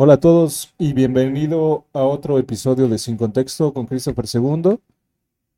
[0.00, 4.78] Hola a todos y bienvenido a otro episodio de Sin Contexto con Christopher II.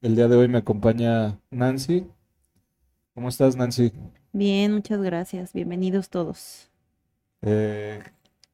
[0.01, 2.07] El día de hoy me acompaña Nancy.
[3.13, 3.93] ¿Cómo estás, Nancy?
[4.33, 5.53] Bien, muchas gracias.
[5.53, 6.71] Bienvenidos todos.
[7.43, 8.03] Eh,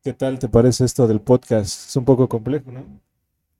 [0.03, 1.89] ¿qué tal te parece esto del podcast?
[1.89, 2.82] Es un poco complejo, ¿no?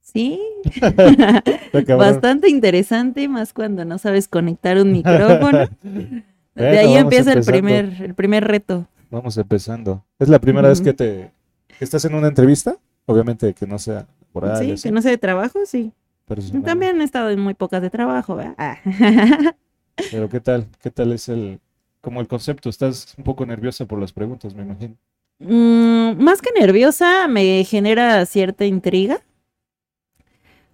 [0.01, 0.41] Sí,
[1.97, 5.69] bastante interesante, más cuando no sabes conectar un micrófono.
[6.57, 8.89] De ahí empieza el primer, el primer reto.
[9.13, 10.05] Vamos empezando.
[10.19, 11.36] ¿Es la primera vez que te
[11.81, 12.77] estás en una entrevista?
[13.07, 15.93] Obviamente que no sea laboral, Sí, así, que no sé de trabajo, sí.
[16.27, 16.63] personal.
[16.63, 18.55] También he estado en muy pocas de trabajo, ¿verdad?
[18.59, 18.79] Ah.
[20.11, 20.67] Pero ¿qué tal?
[20.83, 21.61] ¿Qué tal es el
[22.01, 22.69] como el concepto?
[22.69, 24.97] Estás un poco nerviosa por las preguntas, me imagino.
[25.39, 29.21] Mm, más que nerviosa, me genera cierta intriga.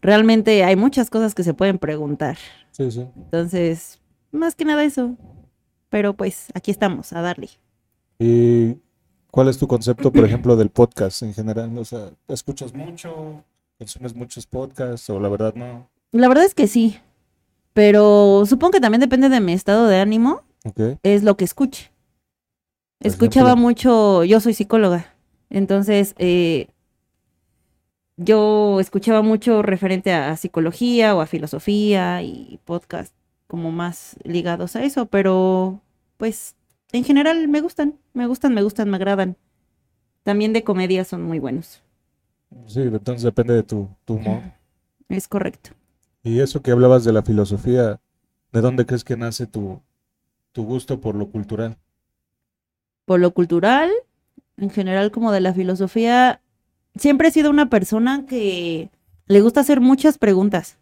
[0.00, 2.36] Realmente hay muchas cosas que se pueden preguntar.
[2.72, 3.06] Sí, sí.
[3.16, 4.00] Entonces,
[4.32, 5.16] más que nada eso.
[5.90, 7.50] Pero pues aquí estamos, a darle.
[8.18, 8.78] ¿Y
[9.32, 11.76] cuál es tu concepto, por ejemplo, del podcast en general?
[11.78, 13.42] O sea, ¿escuchas mucho?
[13.78, 15.88] ¿Consumes muchos podcasts o la verdad no?
[16.12, 16.98] La verdad es que sí,
[17.72, 20.98] pero supongo que también depende de mi estado de ánimo, Ok.
[21.02, 21.90] es lo que escuche.
[23.00, 25.14] Escuchaba mucho, yo soy psicóloga,
[25.50, 26.68] entonces eh,
[28.16, 33.12] yo escuchaba mucho referente a, a psicología o a filosofía y podcast
[33.48, 35.80] como más ligados a eso, pero
[36.18, 36.54] pues
[36.92, 39.36] en general me gustan, me gustan, me gustan, me agradan.
[40.22, 41.82] También de comedia son muy buenos,
[42.66, 44.42] Sí, entonces depende de tu, tu humor.
[45.08, 45.70] es correcto.
[46.22, 48.00] Y eso que hablabas de la filosofía,
[48.52, 49.80] ¿de dónde crees que nace tu,
[50.52, 51.78] tu gusto por lo cultural?
[53.04, 53.90] por lo cultural,
[54.56, 56.40] en general como de la filosofía,
[56.94, 58.90] siempre he sido una persona que
[59.26, 60.78] le gusta hacer muchas preguntas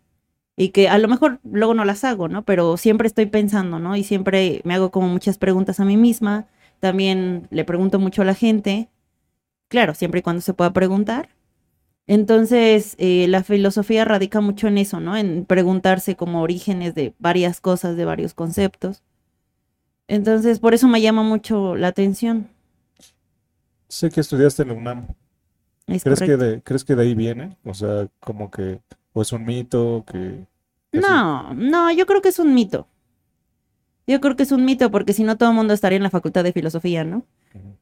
[0.61, 2.45] y que a lo mejor luego no las hago, ¿no?
[2.45, 3.97] Pero siempre estoy pensando, ¿no?
[3.97, 6.49] Y siempre me hago como muchas preguntas a mí misma,
[6.81, 8.91] también le pregunto mucho a la gente,
[9.69, 11.31] claro, siempre y cuando se pueda preguntar.
[12.07, 15.17] Entonces, eh, la filosofía radica mucho en eso, ¿no?
[15.17, 19.03] En preguntarse como orígenes de varias cosas, de varios conceptos.
[20.09, 22.51] Entonces, por eso me llama mucho la atención.
[23.89, 25.07] Sé que estudiaste en la UNAM.
[25.87, 27.57] Es ¿Crees que de, crees que de ahí viene?
[27.65, 28.83] O sea, como que,
[29.15, 30.50] o es un mito que.
[30.93, 32.87] No, no, yo creo que es un mito.
[34.07, 36.11] Yo creo que es un mito porque si no todo el mundo estaría en la
[36.11, 37.25] facultad de filosofía, ¿no?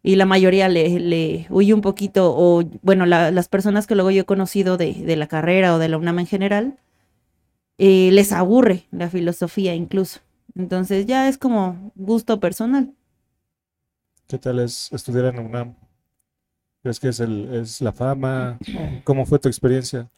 [0.03, 4.11] Y la mayoría le, le huye un poquito, o bueno, la- las personas que luego
[4.11, 6.79] yo he conocido de, de la carrera o de la UNAM en general,
[7.79, 10.21] eh, les aburre la filosofía incluso.
[10.55, 12.93] Entonces ya es como gusto personal.
[14.27, 15.75] ¿Qué tal es estudiar en la UNAM?
[16.83, 18.59] ¿Crees que es el, es la fama?
[19.05, 20.09] ¿Cómo fue tu experiencia?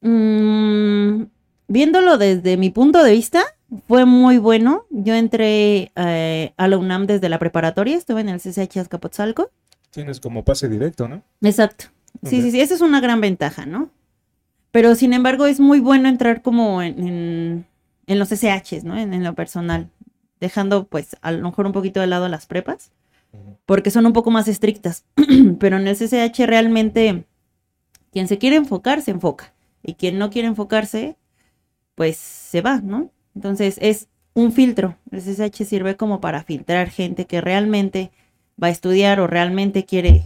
[0.00, 1.01] Mm,
[1.72, 3.42] viéndolo desde mi punto de vista,
[3.88, 4.84] fue muy bueno.
[4.90, 9.50] Yo entré eh, a la UNAM desde la preparatoria, estuve en el CCH Azcapotzalco.
[9.90, 11.22] Tienes como pase directo, ¿no?
[11.40, 11.86] Exacto.
[12.24, 13.90] Sí, sí, sí, esa es una gran ventaja, ¿no?
[14.70, 17.66] Pero sin embargo es muy bueno entrar como en, en,
[18.06, 18.98] en los SHs, ¿no?
[18.98, 19.90] En, en lo personal,
[20.40, 22.90] dejando pues a lo mejor un poquito de lado las prepas,
[23.64, 25.04] porque son un poco más estrictas.
[25.58, 27.24] Pero en el CCH realmente
[28.12, 29.54] quien se quiere enfocar, se enfoca.
[29.82, 31.16] Y quien no quiere enfocarse,
[31.94, 33.10] pues se va, ¿no?
[33.34, 34.96] Entonces es un filtro.
[35.10, 38.10] El CCH sirve como para filtrar gente que realmente
[38.62, 40.24] va a estudiar o realmente quiere,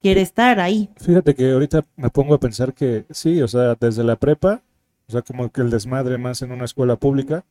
[0.00, 0.88] quiere estar ahí.
[0.96, 4.62] Fíjate que ahorita me pongo a pensar que sí, o sea, desde la prepa,
[5.08, 7.44] o sea, como que el desmadre más en una escuela pública,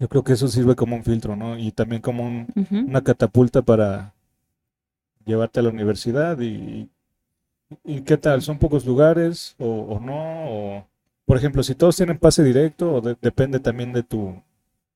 [0.00, 1.56] yo creo que eso sirve como un filtro, ¿no?
[1.56, 2.50] Y también como un-
[2.84, 4.14] una catapulta para
[5.24, 6.90] llevarte a la universidad y,
[7.84, 8.42] y ¿qué tal?
[8.42, 10.78] ¿Son pocos lugares o, o no?
[10.78, 10.88] O,
[11.30, 14.42] por ejemplo, si todos tienen pase directo o de- depende también de tu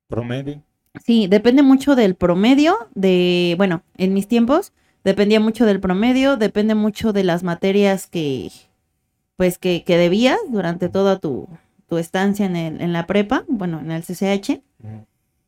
[0.08, 0.60] promedio.
[1.00, 4.72] Sí, depende mucho del promedio, de, bueno, en mis tiempos
[5.04, 8.50] dependía mucho del promedio, depende mucho de las materias que,
[9.36, 11.46] pues, que, que debías durante toda tu,
[11.86, 14.60] tu estancia en, el, en la prepa, bueno, en el CCH,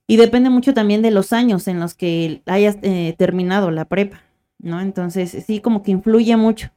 [0.07, 4.23] y depende mucho también de los años en los que hayas eh, terminado la prepa,
[4.61, 4.81] ¿no?
[4.81, 6.71] Entonces, sí, como que influye mucho.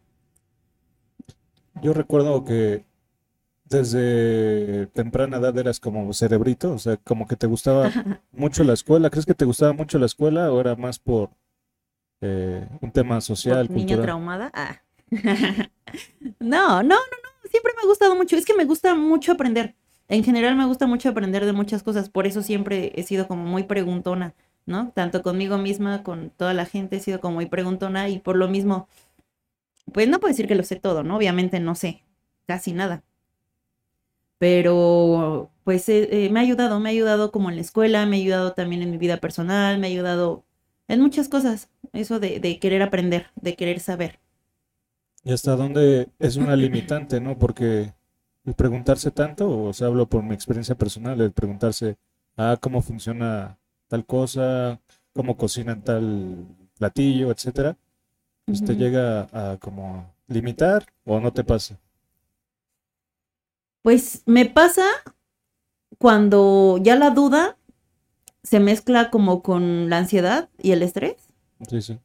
[1.83, 2.88] Yo recuerdo que
[3.69, 7.89] desde temprana edad eras como cerebrito, o sea, como que te gustaba
[8.31, 9.09] mucho la escuela.
[9.09, 11.29] ¿Crees que te gustaba mucho la escuela o era más por
[12.21, 14.01] eh, un tema social, Por niña cultural?
[14.01, 14.51] traumada.
[14.53, 14.81] Ah.
[16.39, 17.49] no, no, no, no.
[17.49, 18.35] Siempre me ha gustado mucho.
[18.35, 19.75] Es que me gusta mucho aprender.
[20.07, 22.09] En general me gusta mucho aprender de muchas cosas.
[22.09, 24.33] Por eso siempre he sido como muy preguntona,
[24.65, 24.91] ¿no?
[24.91, 28.47] Tanto conmigo misma, con toda la gente, he sido como muy preguntona y por lo
[28.47, 28.87] mismo,
[29.93, 31.17] pues no puedo decir que lo sé todo, ¿no?
[31.17, 32.03] Obviamente no sé
[32.47, 33.03] casi nada.
[34.39, 38.17] Pero pues eh, eh, me ha ayudado, me ha ayudado como en la escuela, me
[38.17, 40.45] ha ayudado también en mi vida personal, me ha ayudado
[40.87, 44.19] en muchas cosas, eso de, de querer aprender, de querer saber.
[45.23, 47.37] ¿Y hasta dónde es una limitante, no?
[47.37, 47.93] Porque
[48.45, 51.97] el preguntarse tanto, o sea, hablo por mi experiencia personal, el preguntarse,
[52.37, 54.79] ah, cómo funciona tal cosa,
[55.13, 56.47] cómo cocinan tal
[56.77, 57.77] platillo, etcétera,
[58.45, 61.77] pues te llega a, como limitar o no te pasa.
[63.81, 64.83] Pues me pasa
[65.97, 67.57] cuando ya la duda
[68.43, 71.15] se mezcla como con la ansiedad y el estrés.
[71.67, 71.99] Sí, sí.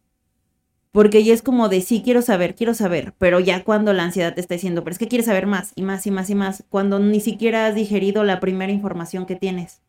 [0.92, 4.34] Porque ya es como de sí, quiero saber, quiero saber, pero ya cuando la ansiedad
[4.34, 6.64] te está diciendo, pero es que quieres saber más y más y más y más,
[6.70, 9.80] cuando ni siquiera has digerido la primera información que tienes.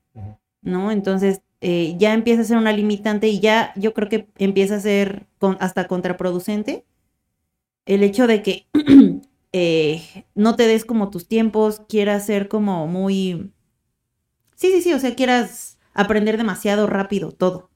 [0.64, 0.90] ¿no?
[0.92, 4.80] Entonces eh, ya empieza a ser una limitante y ya yo creo que empieza a
[4.80, 6.86] ser con- hasta contraproducente
[7.86, 8.66] el hecho de que
[9.58, 13.54] eh, no te des como tus tiempos, quieras ser como muy...
[14.56, 17.70] Sí, sí, sí, o sea, quieras aprender demasiado rápido todo,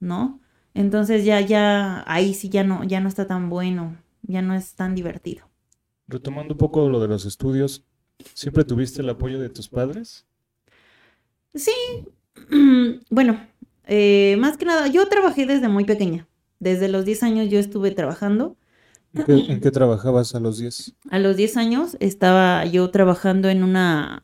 [0.00, 0.40] ¿no?
[0.74, 4.74] Entonces ya, ya, ahí sí ya no, ya no está tan bueno, ya no es
[4.74, 5.48] tan divertido.
[6.08, 7.84] Retomando un poco lo de los estudios,
[8.34, 10.26] ¿siempre tuviste el apoyo de tus padres?
[11.54, 11.70] Sí,
[13.10, 13.46] bueno,
[13.84, 16.26] eh, más que nada, yo trabajé desde muy pequeña.
[16.58, 18.56] Desde los 10 años yo estuve trabajando.
[19.16, 20.94] ¿En qué, en qué trabajabas a los 10?
[21.10, 24.22] A los 10 años estaba yo trabajando en una,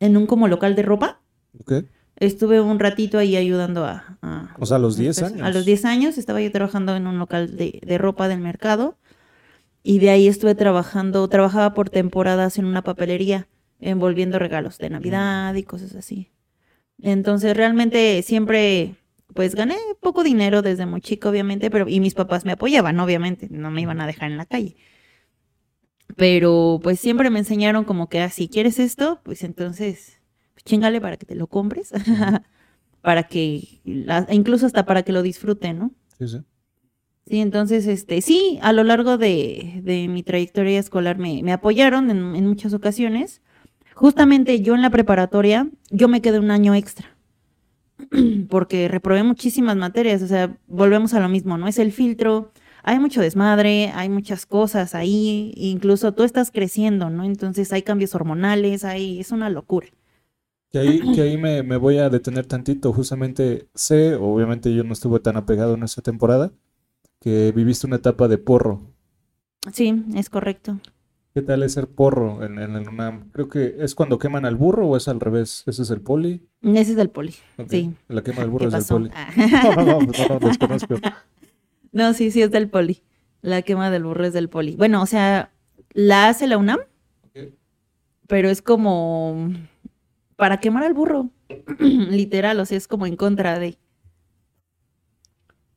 [0.00, 1.20] en un como local de ropa.
[1.60, 1.72] ¿Ok?
[2.16, 4.18] Estuve un ratito ahí ayudando a...
[4.22, 5.54] a- O sea, a los 10 pues, A años.
[5.54, 8.96] los 10 años estaba yo trabajando en un local de, de ropa del mercado
[9.82, 13.48] y de ahí estuve trabajando, trabajaba por temporadas en una papelería
[13.80, 16.32] envolviendo regalos de Navidad y cosas así.
[17.02, 18.96] Entonces realmente siempre
[19.34, 23.48] pues gané poco dinero desde muy chica obviamente, pero y mis papás me apoyaban obviamente,
[23.50, 24.76] no me iban a dejar en la calle.
[26.16, 30.20] Pero pues siempre me enseñaron como que, ah, si quieres esto, pues entonces
[30.54, 31.92] pues, chingale para que te lo compres,
[33.02, 35.92] para que, la- incluso hasta para que lo disfruten, ¿no?
[36.18, 36.38] Sí, sí.
[37.26, 42.10] Sí, entonces, este, sí, a lo largo de, de mi trayectoria escolar me, me apoyaron
[42.10, 43.42] en, en muchas ocasiones.
[43.94, 47.15] Justamente yo en la preparatoria, yo me quedé un año extra,
[48.48, 51.68] porque reprobé muchísimas materias, o sea, volvemos a lo mismo, ¿no?
[51.68, 52.52] Es el filtro,
[52.82, 57.24] hay mucho desmadre, hay muchas cosas ahí, incluso tú estás creciendo, ¿no?
[57.24, 59.88] Entonces hay cambios hormonales, hay, es una locura.
[60.70, 62.92] Que ahí, que ahí me, me voy a detener tantito.
[62.92, 66.52] Justamente sé, obviamente yo no estuve tan apegado en esa temporada,
[67.20, 68.82] que viviste una etapa de porro.
[69.72, 70.78] Sí, es correcto.
[71.36, 73.30] ¿Qué tal es ser porro en, en el UNAM?
[73.30, 75.64] Creo que es cuando queman al burro o es al revés.
[75.66, 76.48] Ese es el poli.
[76.62, 77.34] Ese es del poli.
[77.68, 77.92] Sí.
[78.08, 79.10] La quema del burro ¿Qué es del poli.
[79.12, 79.30] Ah.
[79.36, 80.94] No, no, no, no, no, desconozco.
[81.92, 83.02] No, sí, sí, es del poli.
[83.42, 84.76] La quema del burro es del poli.
[84.76, 85.52] Bueno, o sea,
[85.92, 86.78] la hace la UNAM,
[87.24, 87.52] Ok.
[88.28, 89.52] pero es como
[90.36, 91.28] para quemar al burro.
[91.80, 93.76] Literal, o sea, es como en contra de.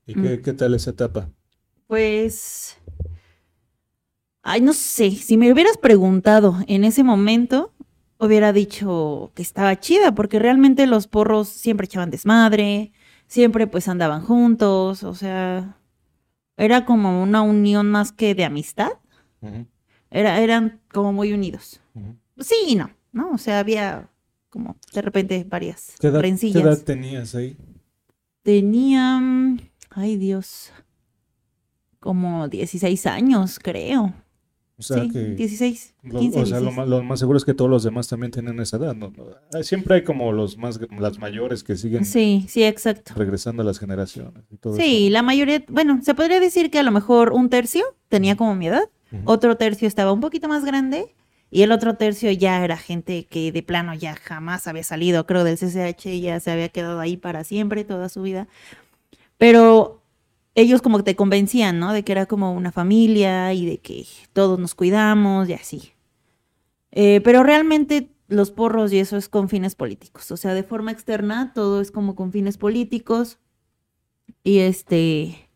[0.05, 1.29] ¿Y qué, qué tal esa etapa?
[1.85, 2.78] Pues.
[4.41, 5.11] Ay, no sé.
[5.11, 7.73] Si me hubieras preguntado en ese momento,
[8.17, 12.91] hubiera dicho que estaba chida, porque realmente los porros siempre echaban desmadre,
[13.27, 15.77] siempre pues andaban juntos, o sea,
[16.57, 18.91] era como una unión más que de amistad.
[20.11, 21.79] Era, eran como muy unidos.
[22.39, 23.31] Sí y no, ¿no?
[23.31, 24.09] O sea, había
[24.49, 26.63] como de repente varias ¿Qué edad, qué rencillas.
[26.63, 27.55] edad tenías ahí?
[28.41, 30.71] Tenían, ay Dios,
[31.99, 34.13] como 16 años, creo.
[34.79, 36.75] O sea, sí, que 16, lo, 15, o sea, lo, 16.
[36.77, 38.95] ma- lo más seguro es que todos los demás también tienen esa edad,
[39.53, 43.13] ah, Siempre hay como los más, las mayores que siguen Sí, sí, exacto.
[43.15, 46.83] regresando a las generaciones y todo Sí, la mayoría, bueno, se podría decir que a
[46.83, 48.89] lo mejor un tercio tenía como mi edad,
[49.25, 51.13] otro tercio estaba un poquito más grande
[51.51, 55.43] y el otro tercio ya era gente que de plano ya jamás había salido, creo,
[55.43, 58.47] del CCH y ya se había quedado ahí para siempre, toda su vida.
[59.37, 59.98] Pero
[60.55, 61.93] ellos como que te convencían, ¿no?
[61.93, 65.91] De que era como una familia y de que todos nos cuidamos y así.
[66.91, 70.91] Eh, pero realmente los porros y eso es con fines políticos, o sea, de forma
[70.91, 73.37] externa todo es como con fines políticos.
[74.43, 75.49] Y este...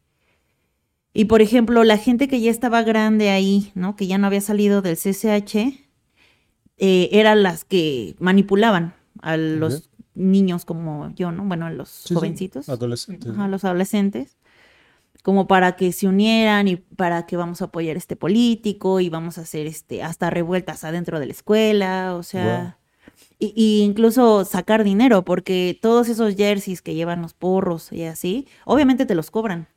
[1.15, 3.95] Y por ejemplo, la gente que ya estaba grande ahí, ¿no?
[3.95, 5.55] Que ya no había salido del CCH,
[6.77, 11.45] eh, eran las que manipulaban a los niños como yo, ¿no?
[11.45, 13.37] Bueno, a los Sí, sí, jovencitos, Adolescentes.
[13.37, 14.37] a los adolescentes,
[15.23, 19.39] como para que se unieran y para que vamos a apoyar este político y vamos
[19.39, 22.77] a hacer este hasta revueltas adentro de la escuela, o sea,
[23.39, 28.47] y, y incluso sacar dinero, porque todos esos jerseys que llevan los porros y así,
[28.65, 29.67] obviamente te los cobran.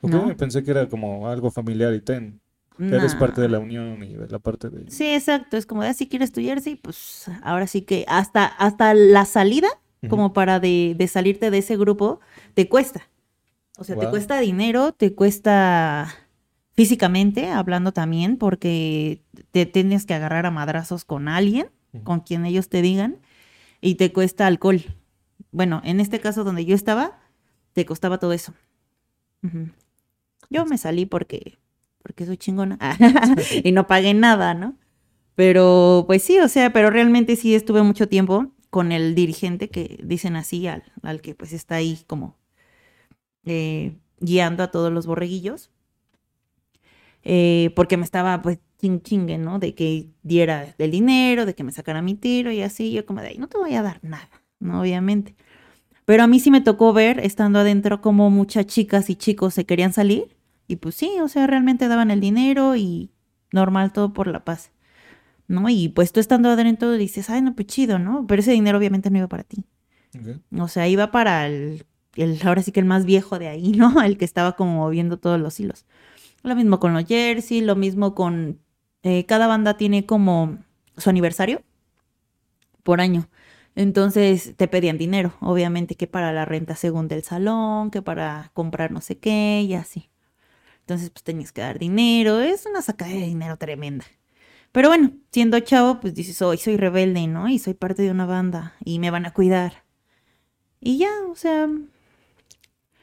[0.00, 0.36] Ok, ¿no?
[0.36, 2.40] Pensé que era como algo familiar y ten.
[2.78, 4.90] Eres parte de la unión y de la parte de...
[4.90, 5.56] Sí, exacto.
[5.56, 9.24] Es como de, ah, si quieres tu jersey, pues ahora sí que hasta, hasta la
[9.24, 9.68] salida,
[10.08, 12.18] como para de, de salirte de ese grupo,
[12.54, 13.02] te cuesta.
[13.78, 16.14] O sea, te cuesta dinero, te cuesta
[16.72, 21.70] físicamente, hablando también, porque te tienes que agarrar a madrazos con alguien,
[22.04, 23.18] con quien ellos te digan,
[23.80, 24.82] y te cuesta alcohol.
[25.50, 27.18] Bueno, en este caso donde yo estaba,
[27.72, 28.54] te costaba todo eso.
[30.50, 31.58] Yo me salí porque,
[32.02, 32.78] porque soy chingona
[33.64, 34.76] y no pagué nada, ¿no?
[35.34, 39.98] Pero, pues sí, o sea, pero realmente sí estuve mucho tiempo con el dirigente que
[40.04, 42.36] dicen así, al, al que pues está ahí como
[43.44, 45.70] eh, guiando a todos los borreguillos.
[47.24, 49.58] Eh, porque me estaba pues ching chingue, ¿no?
[49.58, 52.92] De que diera el dinero, de que me sacara mi tiro y así.
[52.92, 54.80] Yo como de ahí, no te voy a dar nada, ¿no?
[54.80, 55.36] Obviamente.
[56.04, 59.64] Pero a mí sí me tocó ver, estando adentro, como muchas chicas y chicos se
[59.64, 60.36] querían salir.
[60.66, 63.10] Y pues sí, o sea, realmente daban el dinero y
[63.52, 64.72] normal todo por la paz.
[65.46, 65.68] ¿No?
[65.68, 68.26] Y pues tú estando adentro dices, ay, no, pues chido, ¿no?
[68.26, 69.64] Pero ese dinero obviamente no iba para ti.
[70.18, 70.40] Ok.
[70.58, 71.84] O sea, iba para el,
[72.16, 74.02] el, ahora sí que el más viejo de ahí, ¿no?
[74.02, 75.86] El que estaba como moviendo todos los hilos.
[76.42, 78.60] Lo mismo con los jersey, lo mismo con...
[79.02, 80.58] eh, cada banda tiene como
[80.96, 81.62] su aniversario
[82.82, 83.28] por año.
[83.74, 88.90] Entonces te pedían dinero, obviamente, que para la renta según del salón, que para comprar
[88.92, 90.10] no sé qué y así.
[90.80, 92.40] Entonces, pues tenías que dar dinero.
[92.40, 94.04] Es una sacada de dinero tremenda.
[94.72, 97.48] Pero bueno, siendo chavo, pues dices, hoy soy rebelde, ¿no?
[97.48, 99.84] Y soy parte de una banda y me van a cuidar.
[100.80, 101.68] Y ya, o sea,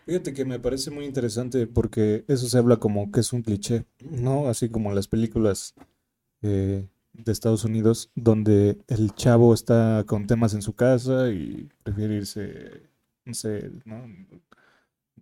[0.09, 3.85] Fíjate que me parece muy interesante porque eso se habla como que es un cliché,
[4.09, 4.47] ¿no?
[4.47, 5.75] Así como las películas
[6.41, 12.15] eh, de Estados Unidos, donde el chavo está con temas en su casa y prefiere
[12.15, 12.89] irse,
[13.23, 14.01] no sé, ¿no?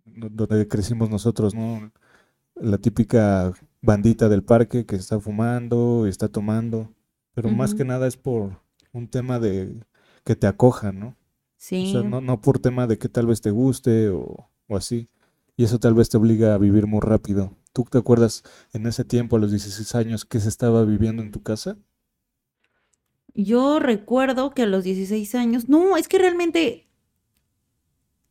[0.05, 1.91] Donde crecimos nosotros, ¿no?
[2.55, 3.51] La típica
[3.81, 6.93] bandita del parque que está fumando y está tomando,
[7.33, 8.61] pero más que nada es por
[8.93, 9.83] un tema de
[10.23, 11.07] que te acojan, ¿no?
[11.07, 11.15] O
[11.57, 11.91] sí.
[11.91, 15.09] sea, no, no por tema de que tal vez te guste o, o así.
[15.55, 17.55] Y eso tal vez te obliga a vivir muy rápido.
[17.73, 18.43] ¿Tú te acuerdas
[18.73, 21.77] en ese tiempo, a los 16 años, que se estaba viviendo en tu casa?
[23.33, 26.87] Yo recuerdo que a los 16 años, no, es que realmente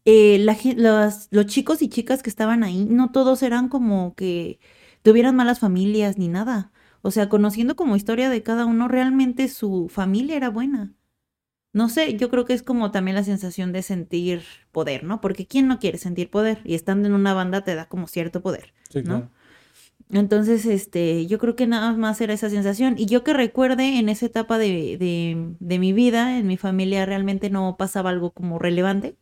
[0.05, 0.39] eh,
[0.77, 4.61] los, los chicos y chicas que estaban ahí, no todos eran como que
[5.03, 6.73] tuvieran malas familias ni nada.
[7.03, 10.96] O sea, conociendo como historia de cada uno, realmente su familia era buena.
[11.77, 14.41] No sé, yo creo que es como también la sensación de sentir
[14.73, 15.21] poder, ¿no?
[15.21, 16.63] Porque ¿quién no quiere sentir poder?
[16.65, 18.73] Y estando en una banda te da como cierto poder.
[18.89, 19.05] Sí, ¿no?
[19.05, 19.31] claro.
[20.09, 22.95] Entonces, este, yo creo que nada más era esa sensación.
[22.97, 27.05] Y yo que recuerde en esa etapa de, de, de mi vida, en mi familia
[27.05, 29.19] realmente no pasaba algo como relevante,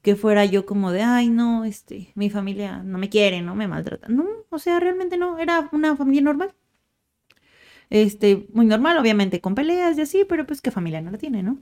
[0.00, 3.68] que fuera yo como de, ay, no, este, mi familia no me quiere, no me
[3.68, 4.08] maltrata.
[4.08, 6.54] No, o sea, realmente no, era una familia normal.
[7.90, 11.42] Este, muy normal, obviamente, con peleas y así, pero pues qué familia no la tiene,
[11.42, 11.58] ¿no?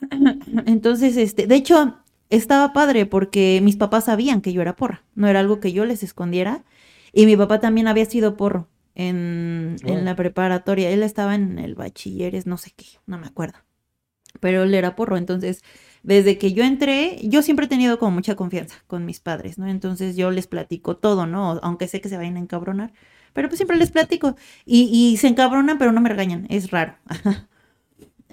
[0.66, 1.96] Entonces, este, de hecho,
[2.30, 5.84] estaba padre porque mis papás sabían que yo era porra, no era algo que yo
[5.84, 6.64] les escondiera.
[7.12, 10.04] Y mi papá también había sido porro en, en Wow.
[10.04, 10.90] la preparatoria.
[10.90, 13.58] Él estaba en el bachilleres, no sé qué, no me acuerdo.
[14.40, 15.16] Pero él era porro.
[15.16, 15.62] Entonces,
[16.02, 19.68] desde que yo entré, yo siempre he tenido como mucha confianza con mis padres, ¿no?
[19.68, 21.60] Entonces yo les platico todo, ¿no?
[21.62, 22.92] Aunque sé que se vayan a encabronar.
[23.34, 24.36] Pero pues siempre les platico.
[24.66, 24.84] Y,
[25.14, 26.46] y se encabronan, pero no me regañan.
[26.50, 26.96] Es raro.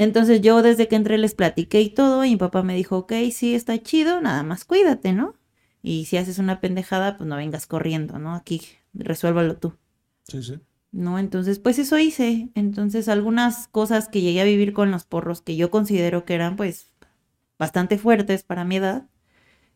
[0.01, 2.25] Entonces yo desde que entré les platiqué y todo.
[2.25, 5.35] Y mi papá me dijo, ok, sí, está chido, nada más cuídate, ¿no?
[5.83, 8.33] Y si haces una pendejada, pues no vengas corriendo, ¿no?
[8.33, 8.61] Aquí
[8.95, 9.75] resuélvalo tú,
[10.27, 10.59] Sí, sí.
[10.91, 11.19] ¿no?
[11.19, 12.49] Entonces, pues eso hice.
[12.55, 16.55] Entonces, algunas cosas que llegué a vivir con los porros que yo considero que eran,
[16.55, 16.91] pues,
[17.59, 19.07] bastante fuertes para mi edad,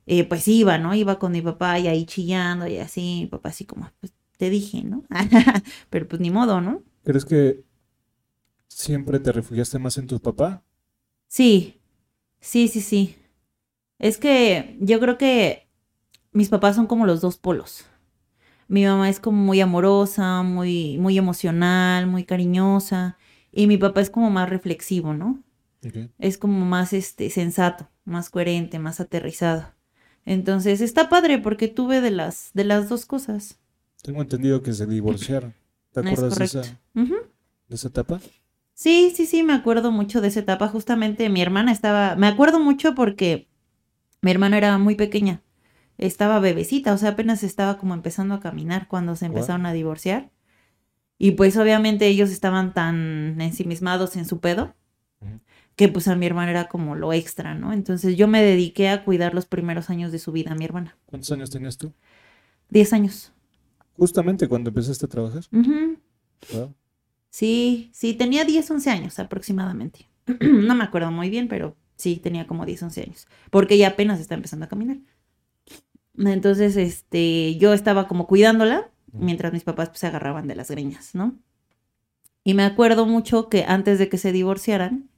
[0.07, 0.95] eh, pues iba, ¿no?
[0.95, 4.49] Iba con mi papá y ahí chillando y así, mi papá así como, pues te
[4.49, 5.03] dije, ¿no?
[5.91, 6.83] Pero pues ni modo, ¿no?
[7.03, 7.64] ¿Crees que
[8.75, 10.61] siempre te refugiaste más en tu papá?
[11.27, 11.79] Sí,
[12.41, 13.15] sí, sí, sí.
[13.99, 15.69] Es que yo creo que
[16.33, 17.85] mis papás son como los dos polos.
[18.67, 23.17] Mi mamá es como muy amorosa, muy, muy emocional, muy cariñosa.
[23.51, 25.41] Y mi papá es como más reflexivo, ¿no?
[26.17, 29.71] Es como más este, sensato, más coherente, más aterrizado.
[30.25, 33.59] Entonces está padre porque tuve de las, de las dos cosas.
[34.01, 35.53] Tengo entendido que se divorciaron.
[35.93, 36.61] ¿Te acuerdas de esa,
[36.93, 38.19] de esa etapa?
[38.75, 40.67] Sí, sí, sí, me acuerdo mucho de esa etapa.
[40.67, 43.47] Justamente mi hermana estaba, me acuerdo mucho porque
[44.21, 45.41] mi hermana era muy pequeña,
[45.97, 50.29] estaba bebecita, o sea, apenas estaba como empezando a caminar cuando se empezaron a divorciar.
[51.17, 54.75] Y pues obviamente ellos estaban tan ensimismados en su pedo
[55.77, 57.71] que pues a mi hermana era como lo extra, ¿no?
[57.71, 60.97] Entonces yo me dediqué a cuidar los primeros años de su vida a mi hermana.
[61.05, 61.93] ¿Cuántos años tenías tú?
[62.69, 63.31] Diez años.
[63.97, 65.43] Justamente cuando empezaste a trabajar.
[65.51, 66.73] Wow.
[67.35, 70.07] Sí, sí, tenía 10, 11 años aproximadamente.
[70.39, 73.27] No me acuerdo muy bien, pero sí, tenía como 10, 11 años.
[73.49, 74.99] Porque ella apenas está empezando a caminar.
[76.17, 81.13] Entonces, este, yo estaba como cuidándola mientras mis papás pues, se agarraban de las greñas,
[81.13, 81.37] ¿no?
[82.45, 85.09] Y me acuerdo mucho que antes de que se divorciaran,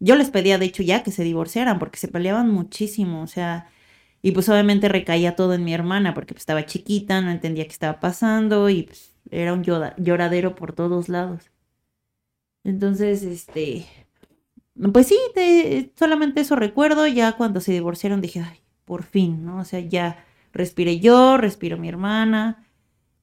[0.00, 3.68] yo les pedía, de hecho, ya que se divorciaran, porque se peleaban muchísimo, o sea,
[4.22, 7.72] y pues obviamente recaía todo en mi hermana, porque pues, estaba chiquita, no entendía qué
[7.72, 11.52] estaba pasando, y pues era un lloradero por todos lados.
[12.64, 13.86] Entonces, este,
[14.92, 15.16] pues sí,
[15.98, 19.58] solamente eso recuerdo, ya cuando se divorciaron dije, ay, por fin, ¿no?
[19.58, 22.66] O sea, ya respiré yo, respiro mi hermana,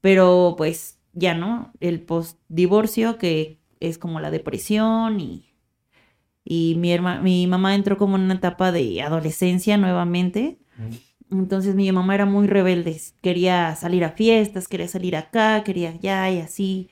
[0.00, 5.46] pero pues ya no, el post-divorcio que es como la depresión y,
[6.44, 10.58] y mi, mi mamá entró como en una etapa de adolescencia nuevamente.
[11.30, 16.30] Entonces mi mamá era muy rebelde, quería salir a fiestas, quería salir acá, quería allá
[16.30, 16.90] y así.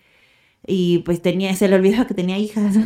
[0.66, 2.76] Y pues tenía, se le olvidaba que tenía hijas.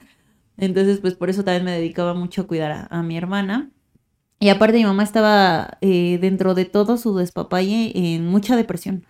[0.56, 3.70] Entonces pues por eso también me dedicaba mucho a cuidar a mi hermana.
[4.38, 9.04] Y aparte mi mamá estaba eh, dentro de todo su despapalle en mucha depresión,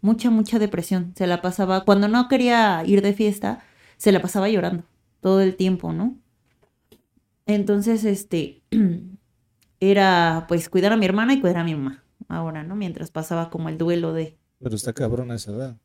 [0.00, 1.12] mucha, mucha depresión.
[1.16, 3.64] Se la pasaba, cuando no quería ir de fiesta,
[3.96, 4.84] se la pasaba llorando
[5.20, 6.16] todo el tiempo, ¿no?
[7.46, 8.62] Entonces, este,
[9.80, 12.76] era pues cuidar a mi hermana y cuidar a mi mamá ahora, ¿no?
[12.76, 14.38] Mientras pasaba como el duelo de...
[14.60, 15.76] Pero está cabrón esa edad.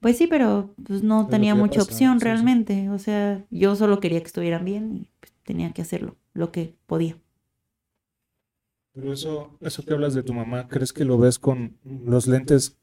[0.00, 2.90] Pues sí, pero pues no tenía mucha opción realmente.
[2.90, 6.74] O sea, yo solo quería que estuvieran bien y pues, tenía que hacerlo, lo que
[6.86, 7.16] podía.
[8.92, 12.76] Pero eso, eso que hablas de tu mamá, ¿crees que lo ves con los lentes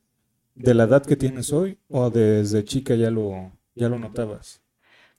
[0.56, 4.62] de la edad que tienes hoy o desde chica ya lo, ya lo notabas?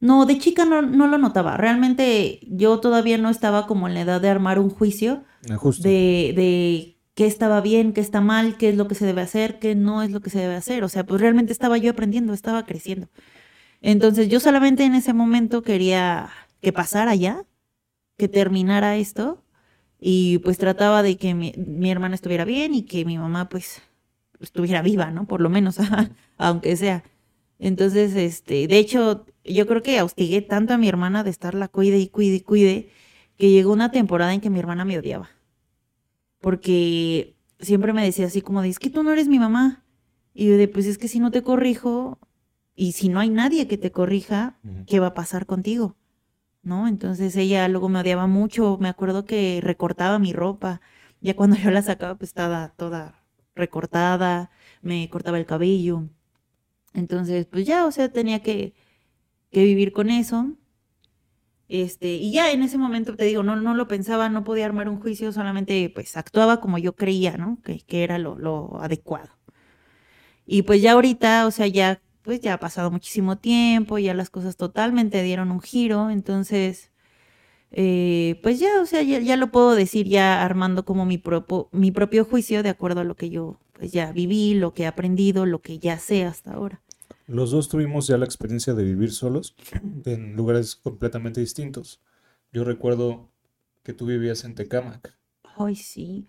[0.01, 1.57] No, de chica no, no lo notaba.
[1.57, 5.25] Realmente yo todavía no estaba como en la edad de armar un juicio
[5.79, 9.59] de, de qué estaba bien, qué está mal, qué es lo que se debe hacer,
[9.59, 10.85] qué no es lo que se debe hacer.
[10.85, 13.09] O sea, pues realmente estaba yo aprendiendo, estaba creciendo.
[13.83, 16.31] Entonces yo solamente en ese momento quería
[16.63, 17.45] que pasara ya,
[18.17, 19.45] que terminara esto
[20.01, 23.83] y pues trataba de que mi, hermana estuviera bien y que mi mamá pues
[24.41, 25.27] estuviera viva, ¿no?
[25.27, 25.79] Por lo menos,
[26.39, 27.05] aunque sea.
[27.59, 31.99] Entonces, este, de hecho, yo creo que hostigué tanto a mi hermana de estarla cuide
[31.99, 32.91] y cuide y cuide,
[33.39, 35.31] que llegó una temporada en que mi hermana me odiaba.
[36.45, 39.83] Porque siempre me decía así como de, es que tú no eres mi mamá.
[40.35, 42.19] Y yo de, pues es que si no te corrijo
[42.75, 45.97] y si no hay nadie que te corrija, ¿qué va a pasar contigo?
[46.65, 46.89] ¿no?
[46.89, 50.81] Entonces ella luego me odiaba mucho, me acuerdo que recortaba mi ropa,
[51.21, 54.51] ya cuando yo la sacaba pues estaba toda recortada,
[54.83, 56.09] me cortaba el cabello.
[56.93, 58.75] Entonces, pues ya, o sea, tenía que,
[59.51, 60.53] que vivir con eso.
[61.69, 64.89] Este, y ya en ese momento te digo, no, no lo pensaba, no podía armar
[64.89, 67.59] un juicio, solamente pues actuaba como yo creía, ¿no?
[67.65, 69.31] Que, que era lo, lo adecuado.
[70.47, 74.31] Y pues ya ahorita, o sea, ya pues ya ha pasado muchísimo tiempo, ya las
[74.31, 76.91] cosas totalmente dieron un giro, entonces,
[77.73, 81.91] eh, pues ya, o sea, ya, lo puedo decir ya armando como mi, propio, mi
[81.93, 85.47] propio juicio de acuerdo a lo que yo pues ya viví, lo que he aprendido,
[85.47, 86.81] lo que ya sé hasta ahora.
[87.27, 89.55] Los dos tuvimos ya la experiencia de vivir solos
[90.05, 92.01] en lugares completamente distintos.
[92.53, 93.31] Yo recuerdo
[93.83, 95.17] que tú vivías en Tecámac.
[95.57, 96.27] Ay, sí.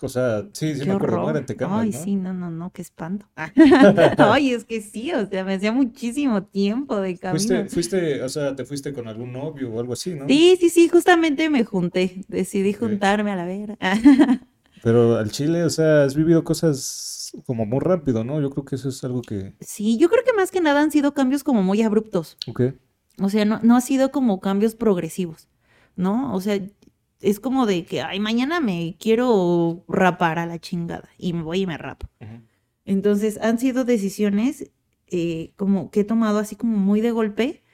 [0.00, 2.80] O sea, sí, sí me acuerdo, era en Tecama, Ay, sí, no, no, no, qué
[2.80, 3.26] espanto.
[4.16, 7.38] Ay, es que sí, o sea, me hacía muchísimo tiempo de camino.
[7.38, 10.26] ¿Fuiste, fuiste, o sea, te fuiste con algún novio o algo así, ¿no?
[10.26, 13.76] Sí, sí, sí, justamente me junté, decidí juntarme a la vera.
[14.82, 18.40] Pero al Chile, o sea, has vivido cosas como muy rápido, ¿no?
[18.40, 19.54] Yo creo que eso es algo que...
[19.60, 22.36] Sí, yo creo que más que nada han sido cambios como muy abruptos.
[22.46, 22.62] Ok.
[23.20, 25.48] O sea, no, no ha sido como cambios progresivos,
[25.96, 26.34] ¿no?
[26.34, 26.60] O sea,
[27.20, 31.62] es como de que, ay, mañana me quiero rapar a la chingada y me voy
[31.62, 32.08] y me rapo.
[32.84, 34.70] Entonces han sido decisiones
[35.08, 37.64] eh, como que he tomado así como muy de golpe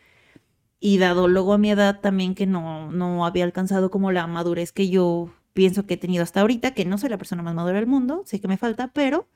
[0.80, 4.72] y dado luego a mi edad también que no, no había alcanzado como la madurez
[4.72, 7.76] que yo pienso que he tenido hasta ahorita, que no soy la persona más madura
[7.76, 9.28] del mundo, sé que me falta, pero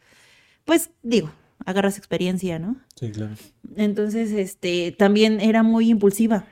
[0.64, 1.30] pues digo,
[1.64, 2.76] agarras experiencia, ¿no?
[2.96, 3.34] Sí, claro.
[3.76, 6.44] Entonces, este, también era muy impulsiva.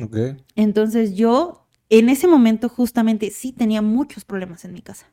[0.00, 0.16] Ok.
[0.56, 5.12] Entonces yo en ese momento justamente sí tenía muchos problemas en mi casa.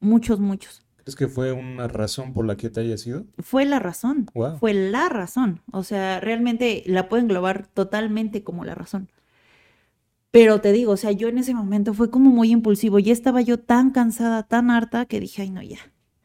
[0.00, 0.82] Muchos, muchos.
[0.96, 3.26] ¿Crees que fue una razón por la que te haya sido?
[3.38, 4.26] Fue la razón.
[4.58, 5.62] Fue la razón.
[5.70, 9.08] O sea, realmente la puedo englobar totalmente como la razón.
[10.36, 12.98] Pero te digo, o sea, yo en ese momento fue como muy impulsivo.
[12.98, 15.78] Ya estaba yo tan cansada, tan harta, que dije, ay, no, ya.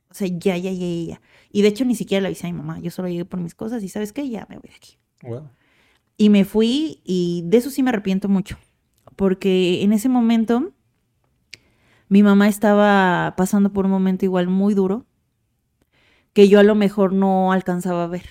[0.09, 1.21] O sea, ya, ya, ya, ya.
[1.49, 2.81] Y de hecho ni siquiera le avisé a mi mamá.
[2.81, 4.27] Yo solo llegué por mis cosas y ¿sabes qué?
[4.27, 4.97] Ya me voy de aquí.
[6.17, 8.57] Y me fui y de eso sí me arrepiento mucho
[9.15, 10.73] porque en ese momento
[12.09, 15.05] mi mamá estaba pasando por un momento igual muy duro
[16.33, 18.25] que yo a lo mejor no alcanzaba a ver,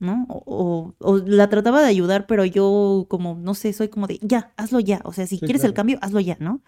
[0.00, 0.26] ¿no?
[0.28, 0.94] O,
[1.26, 5.00] la trataba de ayudar, pero yo como, no sé, soy como de, ya, hazlo ya,
[5.04, 6.62] o sea, si quieres el cambio, hazlo ya, ¿no?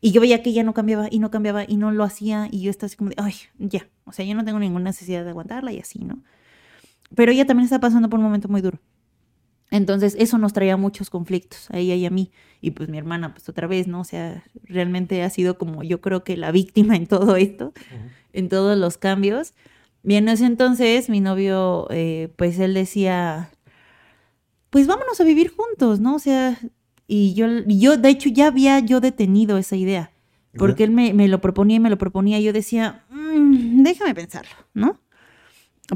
[0.00, 2.62] Y yo veía que ella no cambiaba y no cambiaba y no lo hacía y
[2.62, 5.30] yo estaba así como de, ay, ya, o sea, yo no tengo ninguna necesidad de
[5.30, 6.22] aguantarla y así, ¿no?
[7.14, 8.78] Pero ella también está pasando por un momento muy duro.
[9.70, 12.32] Entonces, eso nos traía muchos conflictos a ella y a mí.
[12.60, 14.00] Y pues mi hermana, pues otra vez, ¿no?
[14.00, 17.72] O sea, realmente ha sido como yo creo que la víctima en todo esto,
[18.32, 19.54] en todos los cambios.
[20.02, 23.50] Bien, en ese entonces mi novio, eh, pues él decía,
[24.70, 26.14] pues vámonos a vivir juntos, ¿no?
[26.14, 26.58] O sea,
[27.06, 30.12] y yo, yo de hecho ya había yo detenido esa idea,
[30.56, 34.14] porque él me, me, lo proponía y me lo proponía y yo decía, mmm, déjame
[34.14, 35.00] pensarlo, ¿no?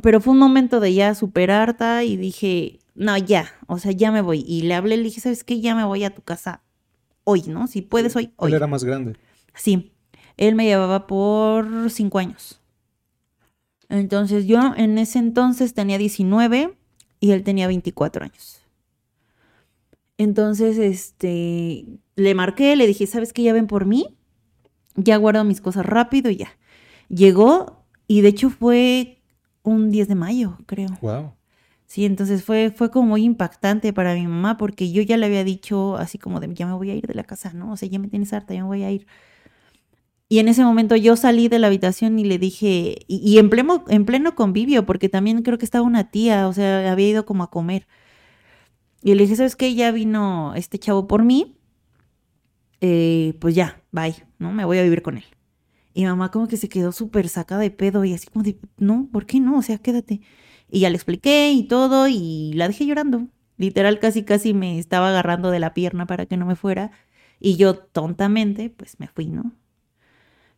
[0.02, 4.10] Pero fue un momento de ya super harta y dije, no, ya, o sea, ya
[4.10, 4.44] me voy.
[4.46, 5.60] Y le hablé, le dije, ¿sabes qué?
[5.60, 6.62] Ya me voy a tu casa
[7.22, 7.66] hoy, ¿no?
[7.66, 8.50] Si puedes hoy, hoy.
[8.50, 9.16] Él era más grande.
[9.54, 9.92] Sí,
[10.36, 12.60] él me llevaba por cinco años.
[13.88, 16.76] Entonces yo en ese entonces tenía 19
[17.20, 18.64] y él tenía 24 años.
[20.16, 23.42] Entonces, este, le marqué, le dije, ¿sabes qué?
[23.42, 24.16] Ya ven por mí.
[24.96, 26.56] Ya guardo mis cosas rápido y ya.
[27.08, 29.22] Llegó y de hecho fue
[29.62, 30.90] un 10 de mayo, creo.
[31.00, 31.32] Wow.
[31.86, 35.44] Sí, entonces fue, fue como muy impactante para mi mamá porque yo ya le había
[35.44, 37.72] dicho así como de ya me voy a ir de la casa, ¿no?
[37.72, 39.06] O sea, ya me tienes harta, ya me voy a ir.
[40.28, 43.84] Y en ese momento yo salí de la habitación y le dije, y, en, pleno,
[43.88, 47.44] en pleno convivio, porque también creo que estaba una tía, o sea, había ido como
[47.44, 47.87] a comer.
[49.02, 49.74] Y le dije, ¿sabes qué?
[49.74, 51.58] Ya vino este chavo por mí,
[52.80, 54.52] eh, pues ya, bye, ¿no?
[54.52, 55.24] Me voy a vivir con él.
[55.94, 59.08] Y mamá como que se quedó súper sacada de pedo y así como de, no,
[59.12, 59.58] ¿por qué no?
[59.58, 60.20] O sea, quédate.
[60.70, 63.28] Y ya le expliqué y todo y la dejé llorando.
[63.58, 66.90] Literal, casi, casi me estaba agarrando de la pierna para que no me fuera.
[67.40, 69.52] Y yo tontamente, pues me fui, ¿no?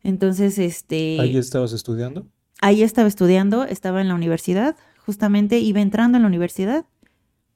[0.06, 1.18] Entonces, este...
[1.20, 2.28] ¿Ahí estabas estudiando?
[2.60, 6.86] Ahí estaba estudiando, estaba en la universidad, justamente iba entrando en la universidad.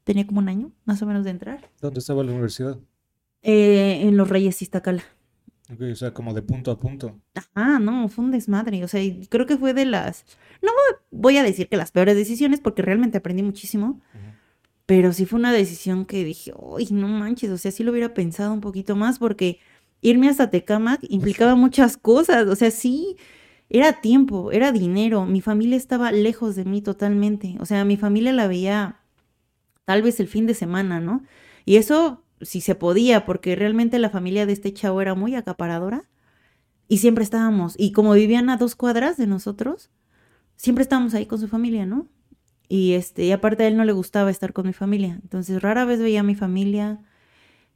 [0.03, 1.71] Tenía como un año, más o menos, de entrar.
[1.81, 2.77] ¿Dónde estaba la universidad?
[3.43, 5.05] Eh, en Los Reyes, Iztacala.
[5.73, 7.21] Ok, o sea, como de punto a punto.
[7.55, 8.83] Ah, no, fue un desmadre.
[8.83, 10.25] O sea, creo que fue de las.
[10.61, 10.73] No
[11.13, 14.01] voy a decir que las peores decisiones, porque realmente aprendí muchísimo.
[14.87, 17.51] Pero sí fue una decisión que dije, uy, no manches.
[17.51, 19.61] O sea, sí lo hubiera pensado un poquito más, porque
[20.03, 22.47] irme hasta Tecamac implicaba muchas cosas.
[22.49, 23.17] O sea, sí,
[23.69, 25.27] era tiempo, era dinero.
[25.27, 27.57] Mi familia estaba lejos de mí totalmente.
[27.61, 29.01] O sea, mi familia la veía
[29.85, 31.25] tal vez el fin de semana, ¿no?
[31.65, 36.09] Y eso si se podía, porque realmente la familia de este chavo era muy acaparadora
[36.89, 39.91] y siempre estábamos, y como vivían a dos cuadras de nosotros,
[40.57, 42.09] siempre estábamos ahí con su familia, ¿no?
[42.69, 45.85] Y este, y aparte a él no le gustaba estar con mi familia, entonces rara
[45.85, 47.01] vez veía a mi familia.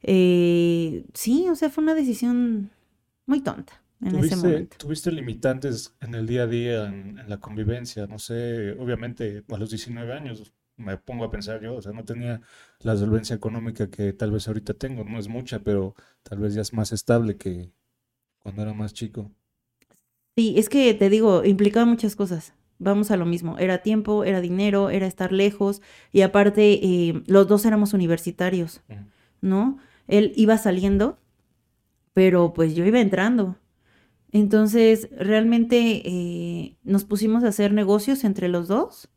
[0.07, 2.69] Eh, sí, o sea, fue una decisión
[3.25, 3.81] muy tonta.
[4.01, 4.77] En ese momento.
[4.77, 8.05] ¿Tuviste limitantes en el día a día, en, en la convivencia?
[8.05, 12.03] No sé, obviamente a los 19 años me pongo a pensar yo, o sea, no
[12.03, 12.41] tenía
[12.79, 16.61] la solvencia económica que tal vez ahorita tengo, no es mucha, pero tal vez ya
[16.61, 17.71] es más estable que
[18.39, 19.31] cuando era más chico.
[20.35, 22.53] Sí, es que te digo, implicaba muchas cosas.
[22.77, 27.47] Vamos a lo mismo, era tiempo, era dinero, era estar lejos y aparte eh, los
[27.47, 28.81] dos éramos universitarios,
[29.39, 29.77] ¿no?
[30.07, 31.17] Él iba saliendo,
[32.13, 33.57] pero pues yo iba entrando.
[34.31, 39.09] Entonces, realmente eh, nos pusimos a hacer negocios entre los dos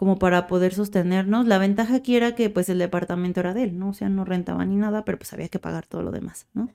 [0.00, 1.46] como para poder sostenernos.
[1.46, 3.90] La ventaja aquí era que pues el departamento era de él, ¿no?
[3.90, 6.70] O sea, no rentaba ni nada, pero pues había que pagar todo lo demás, ¿no?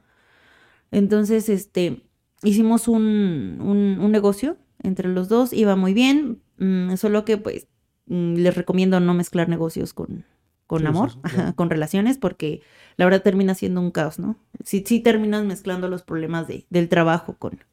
[0.91, 2.03] Entonces, este,
[2.43, 3.57] hicimos un,
[3.99, 7.67] un, negocio entre los dos, iba muy bien, mm, solo que pues
[8.05, 10.25] mm, les recomiendo no mezclar negocios con,
[10.67, 11.11] con amor,
[11.55, 12.61] con relaciones, porque
[12.97, 14.37] la verdad termina siendo un caos, ¿no?
[14.63, 17.63] Sí, sí terminas mezclando los problemas de, del trabajo con,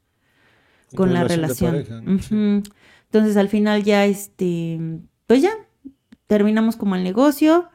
[0.95, 1.85] con la relación.
[3.05, 4.79] Entonces al final ya este
[5.33, 5.53] pues ya,
[6.27, 7.71] terminamos como el negocio.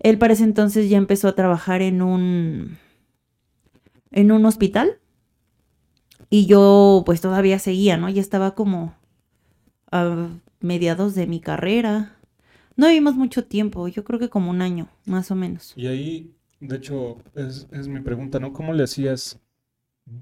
[0.00, 2.78] Él para ese entonces ya empezó a trabajar en un,
[4.10, 4.98] en un hospital.
[6.28, 8.08] Y yo pues todavía seguía, ¿no?
[8.08, 8.96] Ya estaba como
[9.92, 12.15] a mediados de mi carrera.
[12.76, 15.72] No vivimos mucho tiempo, yo creo que como un año, más o menos.
[15.76, 18.52] Y ahí, de hecho, es, es mi pregunta, ¿no?
[18.52, 19.40] ¿Cómo le hacías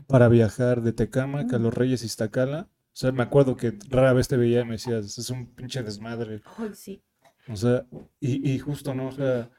[0.07, 4.29] para viajar de Tecama a Los Reyes Iztacala o sea, me acuerdo que rara vez
[4.29, 6.43] te veía y me decías, es un pinche desmadre.
[6.57, 7.03] Ay, sí.
[7.49, 7.85] O sea,
[8.21, 9.09] y, y justo, ¿no?
[9.09, 9.51] O sea,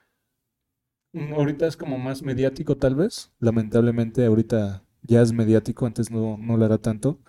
[1.11, 3.33] mm, ahorita es como más mediático tal vez.
[3.39, 7.19] Lamentablemente ahorita ya es mediático, antes no, no lo era tanto.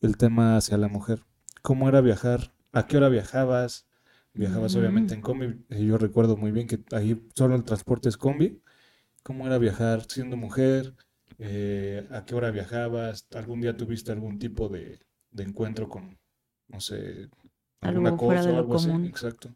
[0.00, 1.24] El tema hacia la mujer.
[1.62, 2.54] ¿Cómo era viajar?
[2.70, 3.88] ¿A qué hora viajabas?
[4.32, 5.64] Viajabas obviamente en combi.
[5.68, 8.62] Yo recuerdo muy bien que ahí solo el transporte es combi.
[9.22, 10.94] ¿Cómo era viajar siendo mujer?
[11.38, 13.26] Eh, ¿A qué hora viajabas?
[13.34, 16.18] ¿Algún día tuviste algún tipo de, de encuentro con,
[16.68, 17.28] no sé,
[17.80, 19.06] alguna algo fuera de lo común.
[19.06, 19.54] Exacto.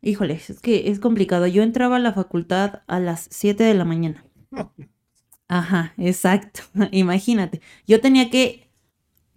[0.00, 1.46] Híjole, es que es complicado.
[1.46, 4.24] Yo entraba a la facultad a las 7 de la mañana.
[5.48, 6.62] Ajá, exacto.
[6.92, 7.60] Imagínate.
[7.86, 8.68] Yo tenía que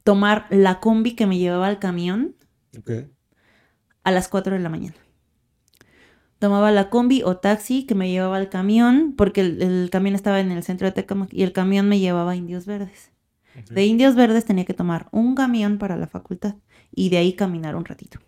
[0.04, 2.36] tomar la combi que me llevaba al camión
[2.78, 2.92] Ok.
[4.06, 4.96] A las 4 de la mañana.
[6.40, 10.40] Tomaba la combi o taxi que me llevaba al camión, porque el, el camión estaba
[10.40, 13.12] en el centro de Tecamac y el camión me llevaba a Indios Verdes.
[13.70, 16.56] De Indios Verdes tenía que tomar un camión para la facultad
[16.92, 18.20] y de ahí caminar un ratito.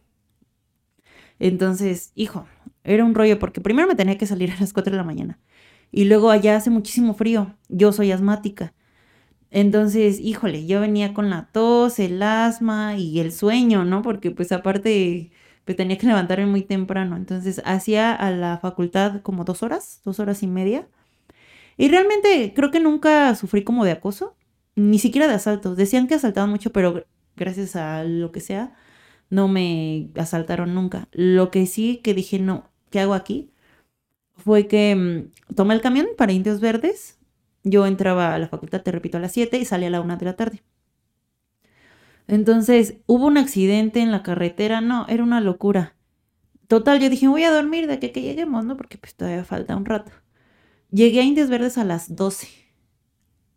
[1.39, 2.47] Entonces, hijo,
[2.83, 5.39] era un rollo porque primero me tenía que salir a las 4 de la mañana
[5.91, 7.55] y luego allá hace muchísimo frío.
[7.69, 8.73] Yo soy asmática.
[9.49, 14.01] Entonces, híjole, yo venía con la tos, el asma y el sueño, ¿no?
[14.01, 15.31] Porque pues aparte
[15.67, 17.17] pues tenía que levantarme muy temprano.
[17.17, 20.89] Entonces hacía a la facultad como dos horas, dos horas y media.
[21.77, 24.35] Y realmente creo que nunca sufrí como de acoso,
[24.75, 25.77] ni siquiera de asaltos.
[25.77, 28.75] Decían que asaltaban mucho, pero gr- gracias a lo que sea,
[29.29, 31.07] no me asaltaron nunca.
[31.11, 33.51] Lo que sí que dije, no, ¿qué hago aquí?
[34.35, 37.19] Fue que mm, tomé el camión para Indios Verdes.
[37.63, 40.17] Yo entraba a la facultad, te repito, a las 7 y salía a la 1
[40.17, 40.63] de la tarde.
[42.27, 45.95] Entonces, hubo un accidente en la carretera, no, era una locura.
[46.67, 48.75] Total, yo dije, voy a dormir de que, que lleguemos, ¿no?
[48.77, 50.11] Porque pues todavía falta un rato.
[50.91, 52.47] Llegué a Indios Verdes a las 12.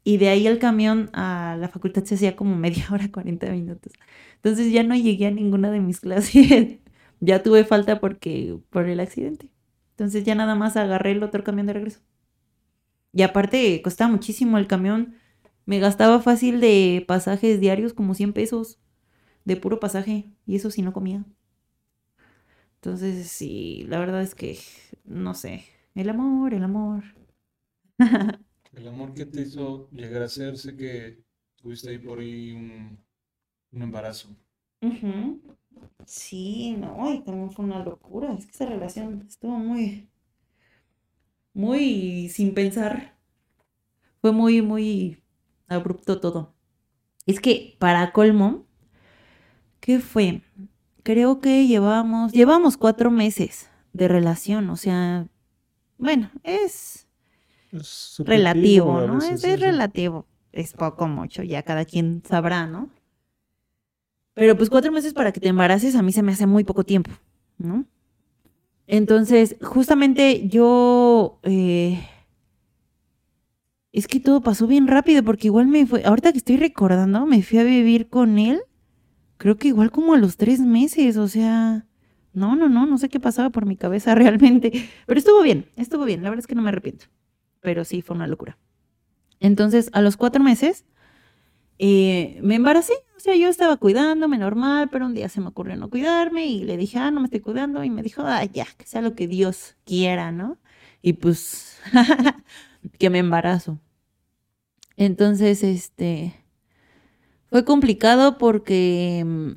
[0.04, 3.92] Y de ahí el camión a la facultad se hacía como media hora, 40 minutos.
[4.36, 6.78] Entonces ya no llegué a ninguna de mis clases.
[7.20, 9.50] ya tuve falta porque por el accidente.
[9.92, 12.00] Entonces ya nada más agarré el otro camión de regreso.
[13.12, 15.14] Y aparte costaba muchísimo el camión.
[15.66, 18.78] Me gastaba fácil de pasajes diarios como 100 pesos
[19.44, 20.30] de puro pasaje.
[20.46, 21.24] Y eso sí no comía.
[22.76, 24.58] Entonces sí, la verdad es que
[25.04, 25.64] no sé.
[25.94, 27.04] El amor, el amor.
[28.72, 31.22] El amor que te hizo llegar a ser, sé que
[31.54, 32.98] tuviste ahí por ahí un,
[33.72, 34.28] un embarazo.
[36.06, 38.32] Sí, no, y también fue una locura.
[38.34, 40.10] Es que esa relación estuvo muy,
[41.54, 43.16] muy sin pensar.
[44.20, 45.19] Fue muy, muy
[45.70, 46.54] abrupto todo.
[47.26, 48.66] Es que para colmo,
[49.80, 50.42] ¿qué fue?
[51.02, 55.26] Creo que llevamos, llevamos cuatro meses de relación, o sea,
[55.98, 57.06] bueno, es
[58.18, 59.16] relativo, ¿no?
[59.16, 59.64] veces, Es, sí, es sí.
[59.64, 62.90] relativo, es poco, mucho, ya cada quien sabrá, ¿no?
[64.34, 66.84] Pero pues cuatro meses para que te embaraces a mí se me hace muy poco
[66.84, 67.10] tiempo,
[67.58, 67.84] ¿no?
[68.86, 72.04] Entonces, justamente yo, eh,
[73.92, 77.42] es que todo pasó bien rápido porque igual me fue, ahorita que estoy recordando, me
[77.42, 78.60] fui a vivir con él,
[79.36, 81.86] creo que igual como a los tres meses, o sea,
[82.32, 86.04] no, no, no, no sé qué pasaba por mi cabeza realmente, pero estuvo bien, estuvo
[86.04, 87.06] bien, la verdad es que no me arrepiento,
[87.60, 88.58] pero sí fue una locura.
[89.40, 90.84] Entonces, a los cuatro meses,
[91.78, 95.76] eh, me embaracé, o sea, yo estaba cuidándome normal, pero un día se me ocurrió
[95.76, 98.66] no cuidarme y le dije, ah, no me estoy cuidando, y me dijo, ah, ya,
[98.76, 100.58] que sea lo que Dios quiera, ¿no?
[101.00, 101.80] Y pues,
[102.98, 103.78] que me embarazo.
[104.96, 106.34] Entonces, este,
[107.48, 109.50] fue complicado porque mm,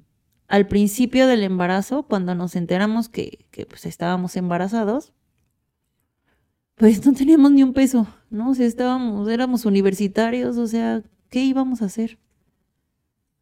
[0.47, 5.13] al principio del embarazo, cuando nos enteramos que, que pues estábamos embarazados,
[6.75, 8.51] pues no teníamos ni un peso, ¿no?
[8.51, 12.19] O estábamos, éramos universitarios, o sea, ¿qué íbamos a hacer?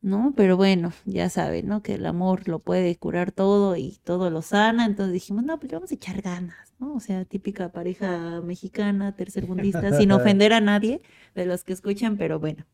[0.01, 0.33] ¿No?
[0.35, 1.83] Pero bueno, ya saben, ¿no?
[1.83, 4.85] Que el amor lo puede curar todo y todo lo sana.
[4.85, 6.95] Entonces dijimos, no, pues le vamos a echar ganas, ¿no?
[6.95, 11.01] O sea, típica pareja mexicana, tercermundista, sin ofender a nadie
[11.35, 12.65] de los que escuchan, pero bueno.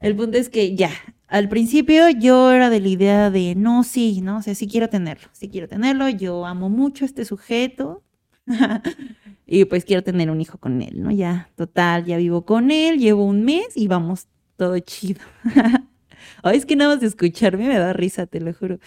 [0.00, 0.90] El punto es que ya,
[1.26, 4.38] al principio yo era de la idea de, no, sí, ¿no?
[4.38, 8.02] O sea, sí quiero tenerlo, sí quiero tenerlo, yo amo mucho a este sujeto.
[9.50, 11.10] Y pues quiero tener un hijo con él, ¿no?
[11.10, 15.22] Ya, total, ya vivo con él, llevo un mes y vamos, todo chido.
[16.42, 18.78] Ay, es que nada más de escucharme me da risa, te lo juro.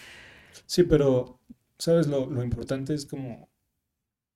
[0.66, 1.40] Sí, pero,
[1.78, 2.06] ¿sabes?
[2.06, 3.48] Lo, lo importante es como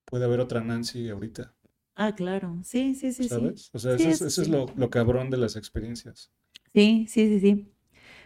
[0.05, 1.53] puede haber otra Nancy ahorita,
[1.99, 3.29] Ah, claro, sí, sí, sí, sí.
[3.31, 3.71] ¿sabes?
[3.73, 6.31] O sea, Sí, eso es, eso lo, lo cabrón de las experiencias.
[6.75, 7.73] Sí, sí, sí, sí.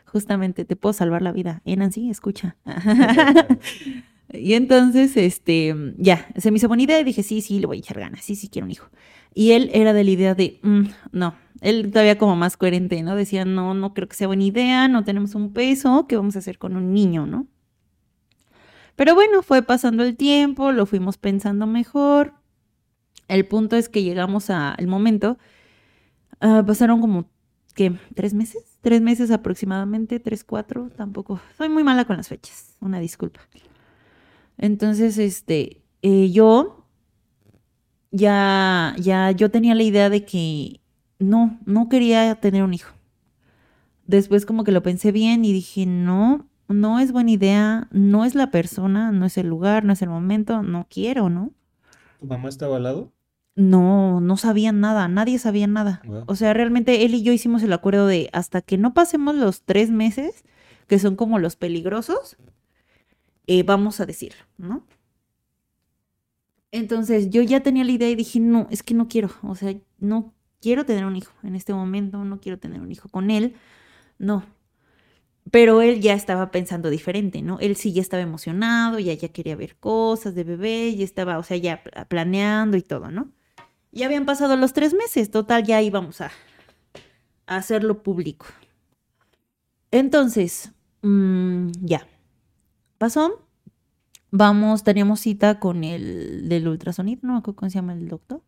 [0.07, 1.63] Justamente te puedo salvar la vida.
[1.65, 2.57] Eh, Nancy, escucha.
[4.33, 7.79] Y entonces, este, ya, se me hizo buena idea y dije, sí, sí, le voy
[7.79, 8.89] a echar ganas, sí, sí, quiero un hijo.
[9.35, 13.15] Y él era de la idea de, "Mm, no, él todavía como más coherente, ¿no?
[13.17, 16.41] Decía, no, no creo que sea buena idea, no tenemos un peso, ¿qué vamos a
[16.41, 17.47] hacer con un niño, no?
[18.97, 22.35] Pero bueno, fue pasando el tiempo, lo fuimos pensando mejor.
[23.29, 25.39] El punto es que llegamos al momento,
[26.41, 27.31] ah, pasaron como,
[27.75, 27.93] ¿qué?
[28.15, 28.79] ¿Tres meses?
[28.81, 31.41] Tres meses aproximadamente, tres, cuatro, tampoco.
[31.57, 33.41] Soy muy mala con las fechas, una disculpa.
[34.59, 36.87] Entonces, este, eh, yo
[38.11, 40.80] ya, ya, yo tenía la idea de que
[41.21, 42.93] no, no quería tener un hijo.
[44.07, 48.35] Después como que lo pensé bien y dije, no, no es buena idea, no es
[48.35, 51.53] la persona, no es el lugar, no es el momento, no quiero, ¿no?
[52.19, 53.13] ¿Tu mamá estaba al lado?
[53.61, 56.01] no, no sabían nada, nadie sabía nada.
[56.05, 56.25] Wow.
[56.27, 59.63] O sea, realmente él y yo hicimos el acuerdo de hasta que no pasemos los
[59.63, 60.45] tres meses,
[60.87, 62.37] que son como los peligrosos,
[63.47, 64.85] eh, vamos a decir, ¿no?
[66.73, 69.75] Entonces yo ya tenía la idea y dije, no, es que no quiero, o sea,
[69.99, 73.57] no quiero tener un hijo en este momento, no quiero tener un hijo con él,
[74.19, 74.45] no.
[75.51, 77.59] Pero él ya estaba pensando diferente, ¿no?
[77.61, 81.43] Él sí ya estaba emocionado, ya, ya quería ver cosas de bebé, ya estaba, o
[81.43, 83.33] sea, ya pla- planeando y todo, ¿no?
[83.93, 86.33] Ya habían pasado los tres meses, total, ya íbamos a,
[87.47, 88.47] a hacerlo público.
[89.91, 92.07] Entonces, mm, ya,
[92.99, 93.47] pasó.
[94.33, 98.43] Vamos, teníamos cita con el del ultrasonido, no cómo se llama el doctor.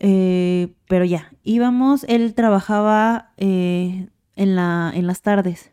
[0.00, 5.72] Eh, pero ya, íbamos, él trabajaba eh, en, la, en las tardes.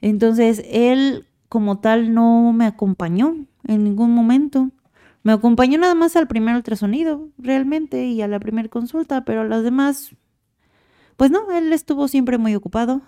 [0.00, 4.70] Entonces, él como tal no me acompañó en ningún momento.
[5.22, 9.44] Me acompañó nada más al primer ultrasonido, realmente, y a la primera consulta, pero a
[9.44, 10.12] las demás,
[11.16, 13.02] pues no, él estuvo siempre muy ocupado.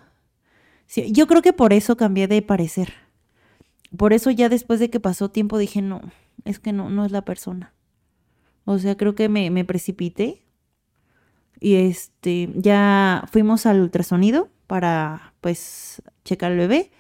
[0.87, 2.93] Sí, yo creo que por eso cambié de parecer.
[3.97, 6.01] Por eso ya después de que pasó tiempo dije, no,
[6.45, 7.73] es que no, no es la persona.
[8.71, 10.45] O sea, creo que me, precipité.
[11.59, 16.93] Y este, ya fuimos al ultrasonido para, pues, checar al bebé.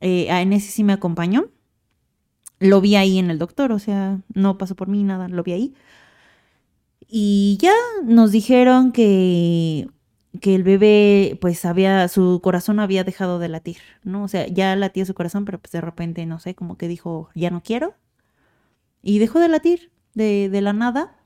[0.00, 1.48] Eh, en ese sí me acompañó.
[2.58, 5.52] Lo vi ahí en el doctor, o sea, no pasó por mí nada, lo vi
[5.52, 5.74] ahí.
[7.08, 7.72] Y ya
[8.04, 9.88] nos dijeron que,
[10.40, 14.24] que el bebé, pues, había, su corazón había dejado de latir, ¿no?
[14.24, 17.30] O sea, ya latía su corazón, pero pues de repente, no sé, como que dijo,
[17.34, 17.94] ya no quiero.
[19.02, 21.16] Y dejó de latir de, de la nada.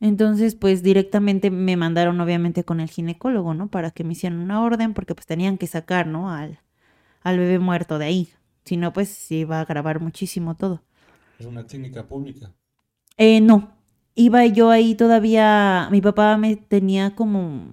[0.00, 3.68] Entonces, pues directamente me mandaron obviamente con el ginecólogo, ¿no?
[3.68, 6.30] Para que me hicieran una orden, porque pues tenían que sacar, ¿no?
[6.30, 6.58] Al,
[7.22, 8.28] al bebé muerto de ahí.
[8.64, 10.82] Si no, pues se iba a agravar muchísimo todo.
[11.38, 12.52] Es una clínica pública.
[13.16, 13.72] Eh, no,
[14.14, 17.68] iba yo ahí todavía, mi papá me tenía como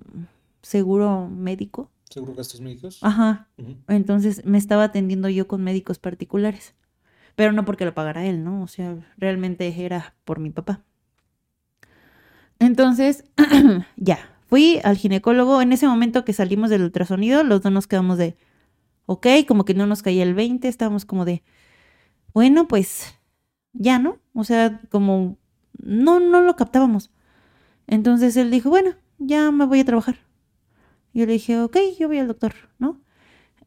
[0.62, 1.90] seguro médico.
[2.10, 3.00] ¿Seguro gastos médicos?
[3.02, 3.48] Ajá,
[3.88, 6.76] entonces me estaba atendiendo yo con médicos particulares.
[7.36, 8.64] Pero no porque lo pagara él, ¿no?
[8.64, 10.82] O sea, realmente era por mi papá.
[12.60, 13.24] Entonces,
[13.98, 15.62] ya, fui al ginecólogo.
[15.62, 18.38] En ese momento que salimos del ultrasonido, los dos nos quedamos de,
[19.06, 21.44] ok, como que no nos caía el 20, estábamos como de,
[22.34, 23.16] bueno, pues
[23.74, 24.20] ya, ¿no?
[24.34, 25.38] O sea, como
[25.78, 27.12] no, no lo captábamos.
[27.88, 30.18] Entonces él dijo, bueno, ya me voy a trabajar.
[31.14, 33.02] Yo le dije, ok, yo voy al doctor, ¿no?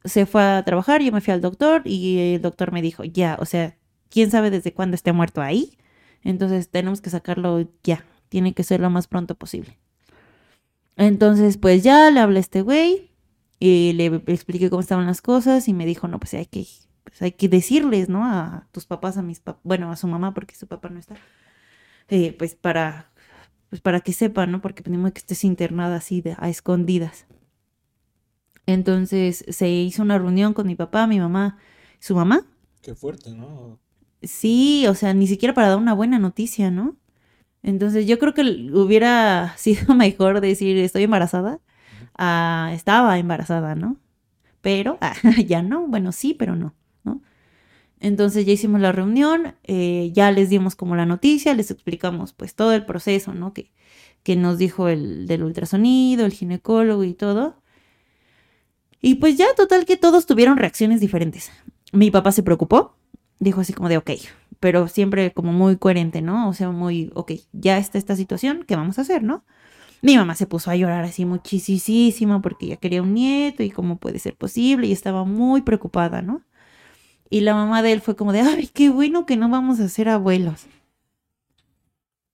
[0.05, 3.37] Se fue a trabajar, yo me fui al doctor y el doctor me dijo, ya,
[3.41, 3.77] o sea,
[4.11, 5.79] quién sabe desde cuándo esté muerto ahí.
[6.23, 9.79] Entonces tenemos que sacarlo ya, tiene que ser lo más pronto posible.
[10.97, 13.11] Entonces, pues ya le hablé a este güey
[13.59, 16.67] y le expliqué cómo estaban las cosas y me dijo, no, pues hay que,
[17.05, 18.25] pues hay que decirles, ¿no?
[18.25, 21.17] A tus papás, a mis papás, bueno, a su mamá porque su papá no está.
[22.09, 23.11] Eh, pues para,
[23.71, 24.61] pues para que sepan, ¿no?
[24.61, 27.27] Porque tenemos que estés internada así de, a escondidas.
[28.67, 31.59] Entonces se hizo una reunión con mi papá, mi mamá,
[32.01, 32.47] su mamá.
[32.83, 33.79] Qué fuerte, ¿no?
[34.23, 36.97] Sí, o sea, ni siquiera para dar una buena noticia, ¿no?
[37.63, 38.43] Entonces yo creo que
[38.75, 41.61] hubiera sido mejor decir estoy embarazada
[42.17, 43.99] a estaba embarazada, ¿no?
[44.63, 45.15] Pero ah,
[45.47, 46.75] ya no, bueno, sí, pero no,
[47.05, 47.23] ¿no?
[48.01, 52.55] Entonces ya hicimos la reunión, eh, ya les dimos como la noticia, les explicamos pues
[52.55, 53.53] todo el proceso, ¿no?
[53.55, 53.73] Que,
[54.23, 57.63] que nos dijo el del ultrasonido, el ginecólogo y todo.
[59.05, 61.53] Y pues ya, total que todos tuvieron reacciones diferentes.
[61.93, 62.97] Mi papá se preocupó,
[63.39, 64.13] dijo así como de, ok,
[64.61, 66.49] pero siempre como muy coherente, ¿no?
[66.49, 69.45] O sea, muy, ok, ya está esta situación, ¿qué vamos a hacer, no?
[70.01, 73.99] Mi mamá se puso a llorar así muchísimo porque ya quería un nieto y cómo
[73.99, 76.41] puede ser posible y estaba muy preocupada, ¿no?
[77.29, 79.91] Y la mamá de él fue como de, ay, qué bueno que no vamos a
[79.91, 80.65] ser abuelos.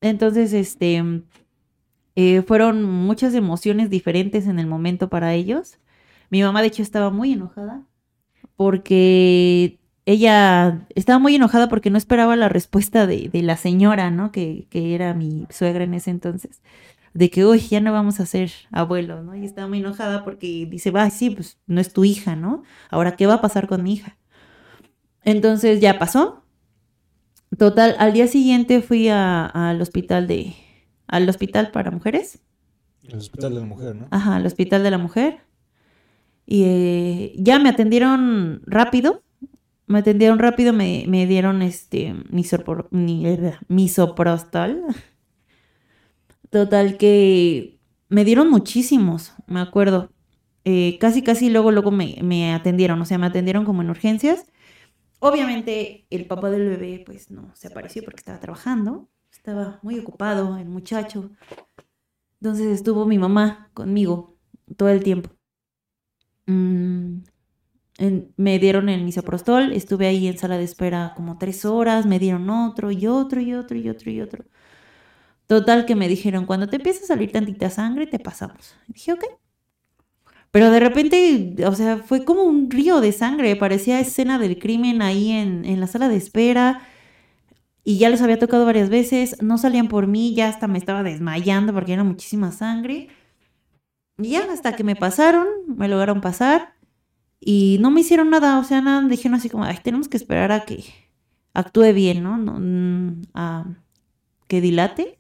[0.00, 1.02] Entonces, este,
[2.14, 5.80] eh, fueron muchas emociones diferentes en el momento para ellos.
[6.30, 7.86] Mi mamá, de hecho, estaba muy enojada
[8.56, 14.32] porque ella estaba muy enojada porque no esperaba la respuesta de, de la señora, ¿no?
[14.32, 16.62] Que, que, era mi suegra en ese entonces,
[17.14, 19.34] de que, uy, ya no vamos a ser abuelos, ¿no?
[19.34, 22.62] Y estaba muy enojada porque dice, va, sí, pues no es tu hija, ¿no?
[22.90, 24.16] Ahora, ¿qué va a pasar con mi hija?
[25.22, 26.44] Entonces ya pasó.
[27.58, 30.54] Total, al día siguiente fui al hospital de,
[31.08, 32.40] al hospital para mujeres.
[33.02, 34.06] El hospital de la mujer, ¿no?
[34.10, 35.40] Ajá, al hospital de la mujer.
[36.50, 39.22] Y eh, ya me atendieron rápido.
[39.86, 43.24] Me atendieron rápido, me, me dieron este misopor, ni,
[43.68, 44.82] misoprostol.
[46.50, 47.78] Total que
[48.08, 50.10] me dieron muchísimos, me acuerdo.
[50.64, 53.00] Eh, casi, casi luego, luego me, me, atendieron.
[53.00, 54.44] O sea, me atendieron como en urgencias.
[55.20, 59.08] Obviamente el papá del bebé pues no se apareció porque estaba trabajando.
[59.30, 61.30] estaba muy ocupado el muchacho.
[62.40, 64.36] Entonces estuvo mi mamá conmigo
[64.76, 65.30] todo el tiempo.
[66.46, 67.22] Mm,
[68.36, 72.48] me dieron el misoprostol, estuve ahí en sala de espera como tres horas, me dieron
[72.50, 74.44] otro y otro y otro y otro y otro.
[75.46, 78.74] Total que me dijeron, cuando te empieza a salir tantita sangre, te pasamos.
[78.88, 79.24] dije, ok.
[80.50, 85.00] Pero de repente, o sea, fue como un río de sangre, parecía escena del crimen
[85.02, 86.82] ahí en, en la sala de espera.
[87.84, 91.02] Y ya les había tocado varias veces, no salían por mí, ya hasta me estaba
[91.02, 93.08] desmayando porque era muchísima sangre.
[94.22, 96.74] Y ya hasta que me pasaron, me lograron pasar
[97.40, 100.52] y no me hicieron nada, o sea, nada, dijeron así como, ay, tenemos que esperar
[100.52, 100.84] a que
[101.54, 102.36] actúe bien, ¿no?
[102.38, 103.66] no mm, a
[104.48, 105.18] que dilate.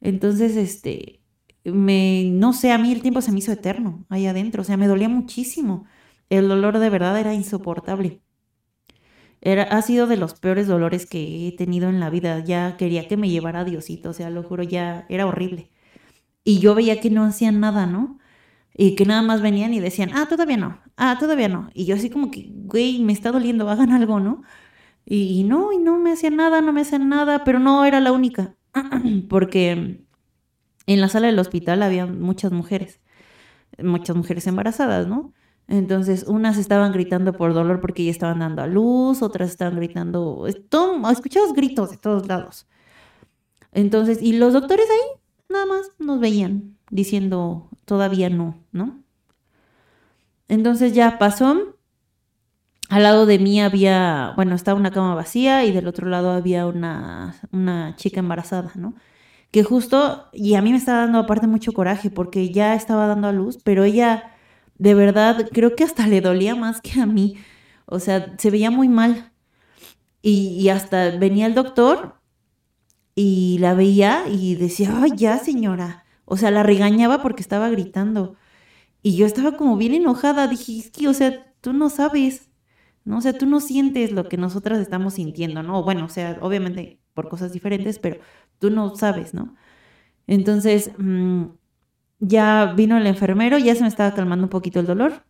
[0.00, 1.22] Entonces, este,
[1.64, 4.76] me, no sé, a mí el tiempo se me hizo eterno ahí adentro, o sea,
[4.76, 5.86] me dolía muchísimo.
[6.30, 8.22] El dolor de verdad era insoportable.
[9.42, 12.38] Era, ha sido de los peores dolores que he tenido en la vida.
[12.44, 15.71] Ya quería que me llevara a Diosito, o sea, lo juro, ya era horrible.
[16.44, 18.18] Y yo veía que no hacían nada, ¿no?
[18.74, 21.70] Y que nada más venían y decían, ah, todavía no, ah, todavía no.
[21.74, 24.42] Y yo así como que, güey, me está doliendo, hagan algo, ¿no?
[25.04, 28.12] Y, no, y no me hacían nada, no me hacían nada, pero no era la
[28.12, 28.56] única,
[29.28, 30.04] porque
[30.86, 33.00] en la sala del hospital había muchas mujeres,
[33.82, 35.34] muchas mujeres embarazadas, ¿no?
[35.68, 40.44] Entonces, unas estaban gritando por dolor porque ya estaban dando a luz, otras estaban gritando,
[40.68, 42.68] todo, escuchabas gritos de todos lados.
[43.72, 45.21] Entonces, y los doctores ahí
[45.52, 49.02] nada más nos veían diciendo todavía no, ¿no?
[50.48, 51.76] Entonces ya pasó.
[52.88, 56.66] Al lado de mí había, bueno, estaba una cama vacía y del otro lado había
[56.66, 58.94] una, una chica embarazada, ¿no?
[59.50, 63.28] Que justo, y a mí me estaba dando aparte mucho coraje porque ya estaba dando
[63.28, 64.34] a luz, pero ella
[64.78, 67.36] de verdad creo que hasta le dolía más que a mí.
[67.86, 69.32] O sea, se veía muy mal.
[70.22, 72.21] Y, y hasta venía el doctor
[73.14, 76.04] y la veía y decía, ay, ya señora.
[76.24, 78.36] O sea, la regañaba porque estaba gritando.
[79.02, 80.48] Y yo estaba como bien enojada.
[80.48, 82.50] Dije, es que, o sea, tú no sabes,
[83.04, 83.18] ¿no?
[83.18, 85.82] O sea, tú no sientes lo que nosotras estamos sintiendo, ¿no?
[85.84, 88.18] Bueno, o sea, obviamente por cosas diferentes, pero
[88.58, 89.54] tú no sabes, ¿no?
[90.26, 91.44] Entonces, mm,
[92.20, 95.24] ya vino el enfermero, ya se me estaba calmando un poquito el dolor.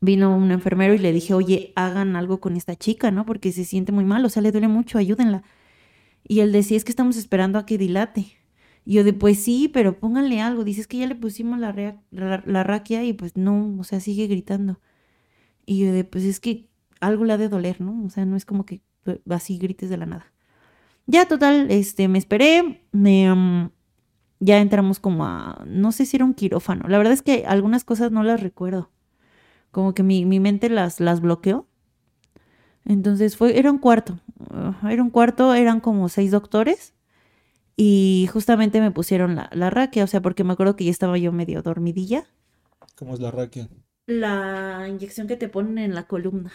[0.00, 3.26] Vino un enfermero y le dije, oye, hagan algo con esta chica, ¿no?
[3.26, 5.42] Porque se siente muy mal, o sea, le duele mucho, ayúdenla.
[6.26, 8.38] Y él decía, es que estamos esperando a que dilate.
[8.84, 10.64] Y yo de, pues sí, pero pónganle algo.
[10.64, 11.74] Dice, es que ya le pusimos la,
[12.10, 14.80] la, raquia y pues no, o sea, sigue gritando.
[15.66, 16.68] Y yo de, pues es que
[17.00, 18.04] algo le ha de doler, ¿no?
[18.04, 18.82] O sea, no es como que
[19.28, 20.32] así grites de la nada.
[21.06, 23.70] Ya, total, este, me esperé, me,
[24.40, 26.88] ya entramos como a, no sé si era un quirófano.
[26.88, 28.90] La verdad es que algunas cosas no las recuerdo.
[29.70, 31.66] Como que mi, mi mente las, las bloqueó.
[32.84, 34.18] Entonces fue, era un cuarto,
[34.88, 36.94] era un cuarto, eran como seis doctores
[37.76, 41.18] y justamente me pusieron la, la raquia, o sea, porque me acuerdo que ya estaba
[41.18, 42.24] yo medio dormidilla.
[42.96, 43.68] ¿Cómo es la raquia?
[44.06, 46.52] La inyección que te ponen en la columna.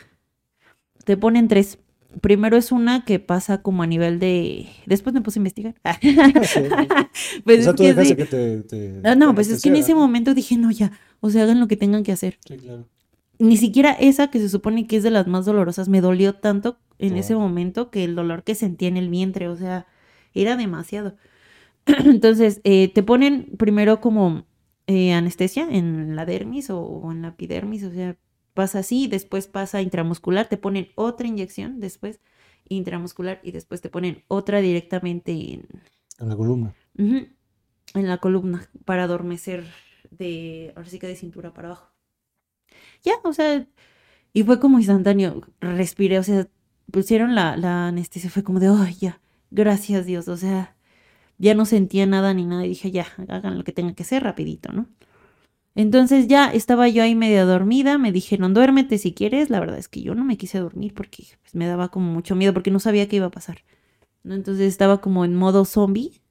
[1.03, 1.79] Te ponen tres.
[2.21, 4.67] Primero es una que pasa como a nivel de...
[4.85, 5.75] Después me puse a investigar.
[7.43, 10.71] pues o sea, que, te, ah, no, pues es que en ese momento dije, no,
[10.71, 12.37] ya, o sea, hagan lo que tengan que hacer.
[12.47, 12.85] Sí, claro
[13.39, 16.77] ni siquiera esa que se supone que es de las más dolorosas me dolió tanto
[16.99, 19.87] en ese momento que el dolor que sentía en el vientre, o sea,
[20.33, 21.15] era demasiado.
[21.85, 24.45] Entonces, eh, te ponen primero como
[24.87, 28.17] eh, anestesia en la dermis o, en la epidermis, o sea,
[28.53, 32.19] pasa así, después pasa intramuscular, te ponen otra inyección, después
[32.69, 35.67] intramuscular y después te ponen otra directamente en...
[36.19, 36.73] En la columna.
[36.97, 37.27] en
[37.93, 39.65] la columna para adormecer
[40.09, 41.97] de, ahora sí que de cintura para abajo
[43.03, 43.67] ya, o sea,
[44.33, 46.47] y fue como instantáneo, respiré, o sea,
[46.91, 49.21] pusieron la, anestesia, fue como de, ay, ya,
[49.51, 50.75] gracias Dios, o sea,
[51.37, 54.23] ya no sentía nada ni nada y dije, ya, hagan lo que tenga que ser
[54.23, 54.87] rapidito, ¿no?
[55.75, 59.87] Entonces ya estaba yo ahí media dormida, me dijeron, duérmete si quieres, la verdad es
[59.87, 62.79] que yo no me quise dormir porque pues, me daba como mucho miedo porque no
[62.79, 63.59] sabía qué iba a pasar,
[64.23, 64.33] ¿no?
[64.33, 66.21] Entonces estaba como en modo zombie,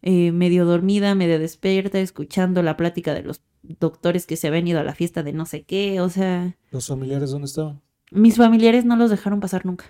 [0.00, 4.80] eh, medio dormida, medio despierta, escuchando la plática de los doctores que se habían ido
[4.80, 6.56] a la fiesta de no sé qué, o sea...
[6.70, 7.82] ¿Los familiares dónde estaban?
[8.14, 9.86] Mis familiares no los dejaron pasar nunca.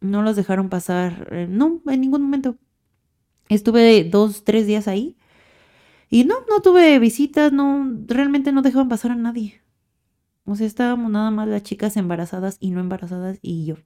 [0.00, 2.56] No los dejaron pasar, eh, no, en ningún momento.
[3.48, 5.16] Estuve dos, tres días ahí
[6.10, 9.62] y no, no tuve visitas, no, realmente no dejaban pasar a nadie.
[10.44, 13.76] O sea, estábamos nada más las chicas embarazadas y no embarazadas y yo.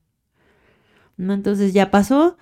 [1.18, 1.34] ¿No?
[1.34, 2.39] Entonces ya pasó.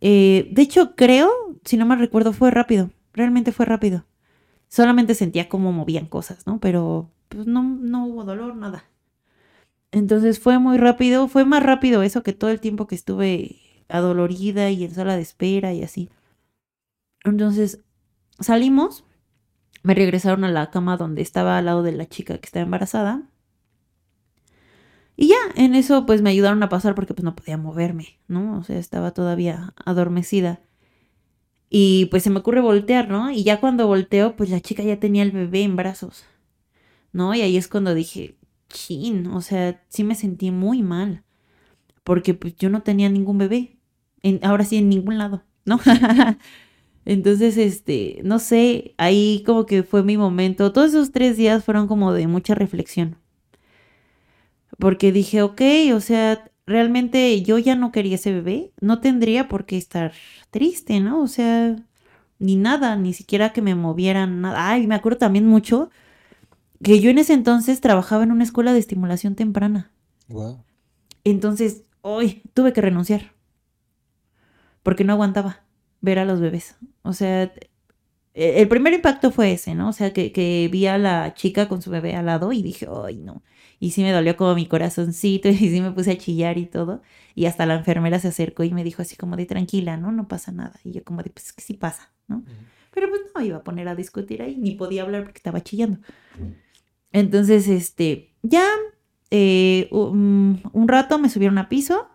[0.00, 1.30] Eh, de hecho, creo,
[1.64, 2.90] si no me recuerdo, fue rápido.
[3.12, 4.04] Realmente fue rápido.
[4.68, 6.58] Solamente sentía cómo movían cosas, ¿no?
[6.58, 8.84] Pero pues no, no hubo dolor, nada.
[9.94, 14.68] Entonces fue muy rápido, fue más rápido eso que todo el tiempo que estuve adolorida
[14.70, 16.10] y en sala de espera y así.
[17.22, 17.84] Entonces
[18.40, 19.04] salimos,
[19.84, 23.30] me regresaron a la cama donde estaba al lado de la chica que estaba embarazada.
[25.16, 28.58] Y ya, en eso pues me ayudaron a pasar porque pues no podía moverme, ¿no?
[28.58, 30.60] O sea, estaba todavía adormecida.
[31.70, 33.30] Y pues se me ocurre voltear, ¿no?
[33.30, 36.24] Y ya cuando volteo, pues la chica ya tenía el bebé en brazos,
[37.12, 37.32] ¿no?
[37.32, 38.36] Y ahí es cuando dije,
[39.32, 41.22] o sea, sí me sentí muy mal,
[42.04, 43.78] porque pues yo no tenía ningún bebé,
[44.42, 45.80] ahora sí en ningún lado, ¿no?
[47.06, 50.72] Entonces, este, no sé, ahí como que fue mi momento.
[50.72, 53.18] Todos esos tres días fueron como de mucha reflexión.
[54.78, 55.60] Porque dije, ok,
[55.94, 58.72] o sea, realmente yo ya no quería ese bebé.
[58.80, 60.12] No tendría por qué estar
[60.50, 61.22] triste, ¿no?
[61.22, 61.76] O sea,
[62.38, 64.70] ni nada, ni siquiera que me movieran nada.
[64.70, 65.90] Ay, me acuerdo también mucho
[66.82, 69.90] que yo en ese entonces trabajaba en una escuela de estimulación temprana.
[70.28, 70.64] Wow.
[71.24, 73.32] Entonces, hoy tuve que renunciar.
[74.82, 75.64] Porque no aguantaba
[76.00, 76.76] ver a los bebés.
[77.02, 77.52] O sea,
[78.34, 79.88] e-, el primer impacto fue ese, ¿no?
[79.88, 82.86] O sea, que, que vi a la chica con su bebé al lado y dije,
[83.04, 83.42] ay, no.
[83.80, 87.02] Y sí me dolió como mi corazoncito y sí me puse a chillar y todo.
[87.34, 90.12] Y hasta la enfermera se acercó y me dijo así como de tranquila, ¿no?
[90.12, 90.78] No pasa nada.
[90.84, 92.44] Y yo como de, pues que sí pasa, ¿no?
[92.92, 95.98] Pero pues no iba a poner a discutir ahí, ni podía hablar porque estaba chillando.
[97.14, 98.66] Entonces, este, ya
[99.30, 102.08] eh, un, un rato me subieron a piso,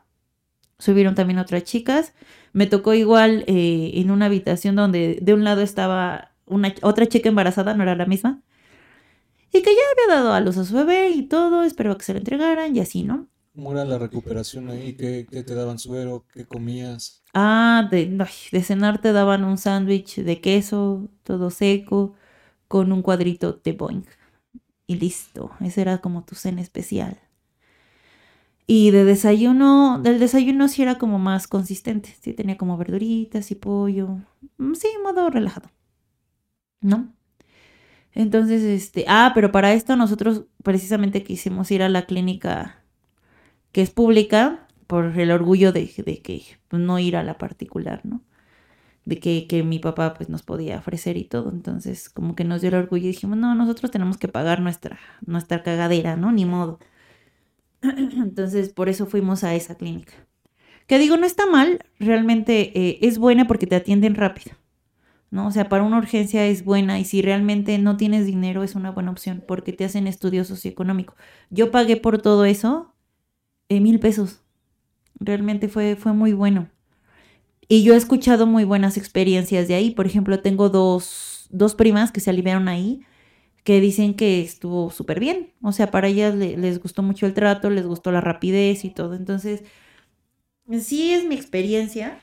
[0.77, 2.13] subieron también otras chicas
[2.53, 7.29] me tocó igual eh, en una habitación donde de un lado estaba una, otra chica
[7.29, 8.41] embarazada, no era la misma,
[9.51, 12.13] y que ya había dado a luz a su bebé y todo, esperaba que se
[12.13, 13.27] le entregaran y así, ¿no?
[13.55, 14.93] ¿Cómo era la recuperación ahí?
[14.93, 16.25] ¿Qué, qué te daban suero?
[16.31, 17.23] ¿Qué comías?
[17.33, 18.05] Ah, de,
[18.51, 22.15] de cenar te daban un sándwich de queso, todo seco,
[22.67, 24.05] con un cuadrito de boing.
[24.89, 27.19] Y listo, ese era como tu cena especial.
[28.65, 33.55] Y de desayuno, del desayuno sí era como más consistente, sí tenía como verduritas y
[33.55, 34.17] pollo,
[34.57, 35.69] mm, sí, modo relajado,
[36.81, 37.13] ¿no?
[38.13, 42.83] Entonces, este, ah, pero para esto nosotros precisamente quisimos ir a la clínica
[43.71, 48.23] que es pública por el orgullo de, de que no ir a la particular, ¿no?
[49.10, 51.51] De que, que, mi papá pues nos podía ofrecer y todo.
[51.51, 54.99] Entonces, como que nos dio el orgullo y dijimos, no, nosotros tenemos que pagar nuestra,
[55.26, 56.32] nuestra cagadera, ¿no?
[56.32, 56.80] Ni modo.
[57.82, 60.14] Entonces, por eso fuimos a esa clínica.
[60.88, 64.55] Que digo, no está mal, realmente eh, es buena porque te atienden rápido.
[65.32, 65.47] ¿no?
[65.47, 68.91] O sea, para una urgencia es buena y si realmente no tienes dinero es una
[68.91, 71.16] buena opción porque te hacen estudio socioeconómico.
[71.49, 72.93] Yo pagué por todo eso
[73.70, 74.41] eh, mil pesos.
[75.20, 76.70] Realmente fue, fue muy bueno.
[77.70, 79.91] Y yo he escuchado muy buenas experiencias de ahí.
[79.91, 83.01] Por ejemplo, tengo dos, dos primas que se aliviaron ahí
[83.63, 85.53] que dicen que estuvo súper bien.
[85.61, 89.15] O sea, para ellas les gustó mucho el trato, les gustó la rapidez y todo.
[89.15, 89.63] Entonces,
[90.80, 92.22] sí es mi experiencia,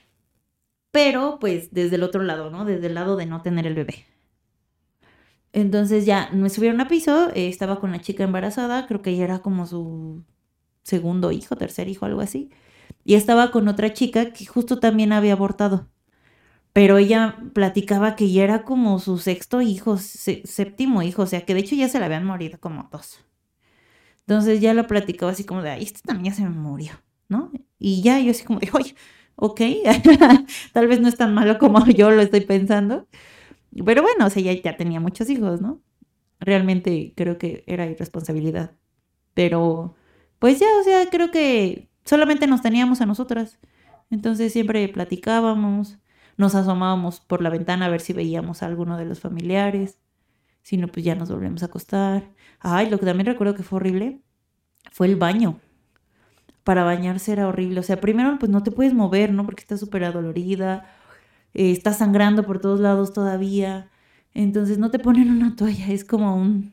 [0.92, 2.64] pero pues desde el otro lado, ¿no?
[2.64, 4.06] Desde el lado de no tener el bebé.
[5.52, 9.24] Entonces ya me subieron a piso, eh, estaba con la chica embarazada, creo que ella
[9.24, 10.22] era como su
[10.82, 12.50] segundo hijo, tercer hijo, algo así.
[13.06, 15.88] Y estaba con otra chica que justo también había abortado
[16.76, 21.54] pero ella platicaba que ya era como su sexto hijo, séptimo hijo, o sea, que
[21.54, 23.24] de hecho ya se le habían morido como dos.
[24.20, 26.92] Entonces ya lo platicaba así como de, ay, este también ya se me murió,
[27.30, 27.50] ¿no?
[27.78, 28.94] Y ya yo así como de, oye,
[29.36, 29.60] ok,
[30.74, 33.08] tal vez no es tan malo como yo lo estoy pensando.
[33.84, 35.80] Pero bueno, o sea, ya, ya tenía muchos hijos, ¿no?
[36.40, 38.72] Realmente creo que era irresponsabilidad.
[39.34, 39.96] Pero,
[40.38, 43.58] pues ya, o sea, creo que solamente nos teníamos a nosotras.
[44.08, 45.98] Entonces siempre platicábamos
[46.36, 49.98] nos asomábamos por la ventana a ver si veíamos a alguno de los familiares.
[50.62, 52.30] Si no, pues ya nos volvemos a acostar.
[52.60, 54.20] Ay, lo que también recuerdo que fue horrible
[54.92, 55.60] fue el baño.
[56.64, 57.80] Para bañarse era horrible.
[57.80, 59.44] O sea, primero, pues no te puedes mover, ¿no?
[59.46, 60.86] Porque estás súper adolorida.
[61.54, 63.90] Eh, estás sangrando por todos lados todavía.
[64.34, 65.88] Entonces no te ponen una toalla.
[65.88, 66.72] Es como un.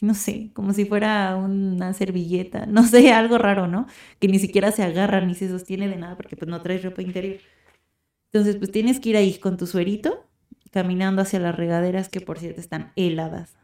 [0.00, 2.66] No sé, como si fuera una servilleta.
[2.66, 3.86] No sé, algo raro, ¿no?
[4.18, 7.02] Que ni siquiera se agarra ni se sostiene de nada porque pues no traes ropa
[7.02, 7.38] interior.
[8.32, 10.26] Entonces, pues tienes que ir ahí con tu suerito,
[10.70, 13.56] caminando hacia las regaderas que por cierto están heladas.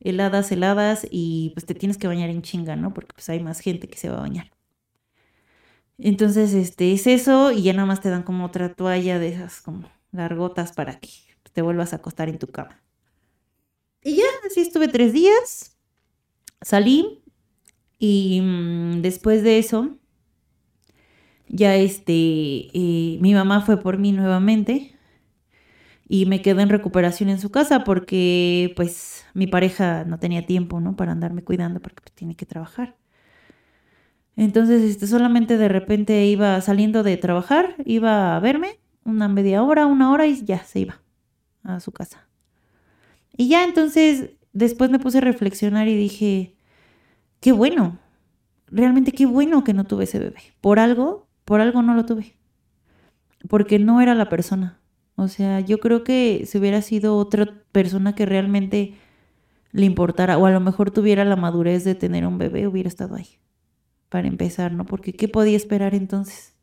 [0.00, 2.94] Heladas, heladas y pues te tienes que bañar en chinga, ¿no?
[2.94, 4.50] Porque pues hay más gente que se va a bañar.
[5.98, 9.60] Entonces, este es eso y ya nada más te dan como otra toalla de esas
[9.60, 11.10] como largotas para que
[11.52, 12.80] te vuelvas a acostar en tu cama.
[14.08, 15.76] Y ya, así estuve tres días,
[16.62, 17.22] salí
[17.98, 19.98] y mm, después de eso
[21.46, 22.14] ya este,
[22.72, 24.96] eh, mi mamá fue por mí nuevamente
[26.08, 30.80] y me quedé en recuperación en su casa porque pues mi pareja no tenía tiempo,
[30.80, 30.96] ¿no?
[30.96, 32.96] Para andarme cuidando porque pues, tiene que trabajar.
[34.36, 39.84] Entonces, este, solamente de repente iba saliendo de trabajar, iba a verme una media hora,
[39.84, 41.02] una hora y ya se iba
[41.62, 42.27] a su casa.
[43.38, 46.56] Y ya entonces, después me puse a reflexionar y dije,
[47.38, 48.00] qué bueno,
[48.66, 50.40] realmente qué bueno que no tuve ese bebé.
[50.60, 52.34] Por algo, por algo no lo tuve.
[53.48, 54.80] Porque no era la persona.
[55.14, 58.94] O sea, yo creo que si hubiera sido otra persona que realmente
[59.70, 63.14] le importara, o a lo mejor tuviera la madurez de tener un bebé, hubiera estado
[63.14, 63.38] ahí.
[64.08, 64.84] Para empezar, ¿no?
[64.84, 66.57] Porque ¿qué podía esperar entonces?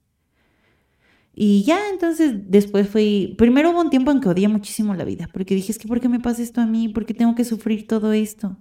[1.38, 5.28] Y ya entonces después fui, primero hubo un tiempo en que odié muchísimo la vida,
[5.34, 6.88] porque dije, es que ¿por qué me pasa esto a mí?
[6.88, 8.58] ¿Por qué tengo que sufrir todo esto?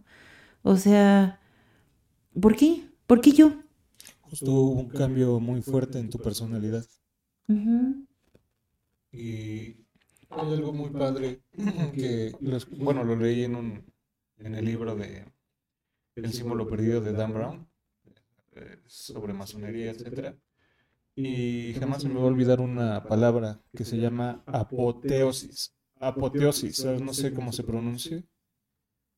[0.62, 1.41] O sea,
[2.41, 2.83] ¿por qué?
[3.07, 3.53] ¿Por qué yo?
[4.22, 6.85] Justo hubo un cambio muy fuerte en tu personalidad.
[9.12, 9.77] Y
[10.31, 11.43] hay algo muy padre
[11.95, 12.33] que,
[12.79, 13.85] bueno, lo leí en, un,
[14.39, 15.27] en el libro de
[16.16, 17.68] El símbolo perdido de Dan Brown,
[18.57, 20.37] eh, sobre masonería, etcétera.
[21.17, 25.73] Y jamás se me va a olvidar una palabra que se llama apoteosis.
[26.01, 28.23] Apoteosis, no sé cómo se pronuncia,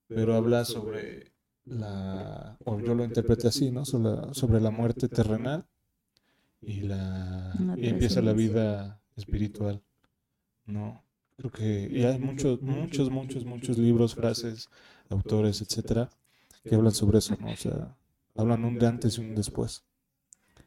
[0.07, 1.33] pero habla sobre
[1.65, 3.85] la, o yo lo interpreté así, ¿no?
[3.85, 5.67] Sobre la, sobre la muerte terrenal
[6.61, 9.83] y, la, y empieza la vida espiritual,
[10.67, 11.03] ¿no?
[11.37, 14.69] Creo que y hay muchos, muchos, muchos, muchos libros, frases,
[15.09, 16.09] autores, etcétera,
[16.63, 17.53] que hablan sobre eso, ¿no?
[17.53, 17.97] O sea,
[18.37, 19.85] hablan un de antes y un después,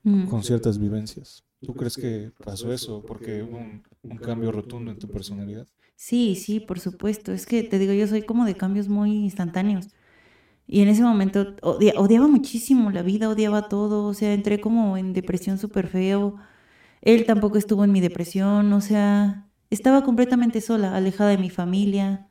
[0.04, 0.28] mm.
[0.28, 1.44] con ciertas vivencias.
[1.62, 5.68] ¿Tú crees que pasó eso porque hubo un, un, cambio rotundo en tu personalidad?
[5.96, 7.34] Sí, sí, por supuesto.
[7.34, 9.90] Es que te digo, yo soy como de cambios muy instantáneos.
[10.66, 14.06] Y en ese momento odiaba muchísimo la vida, odiaba todo.
[14.06, 16.36] O sea, entré como en depresión súper feo.
[17.02, 22.28] Él tampoco estuvo en mi depresión, o sea, estaba completamente sola, alejada de mi familia.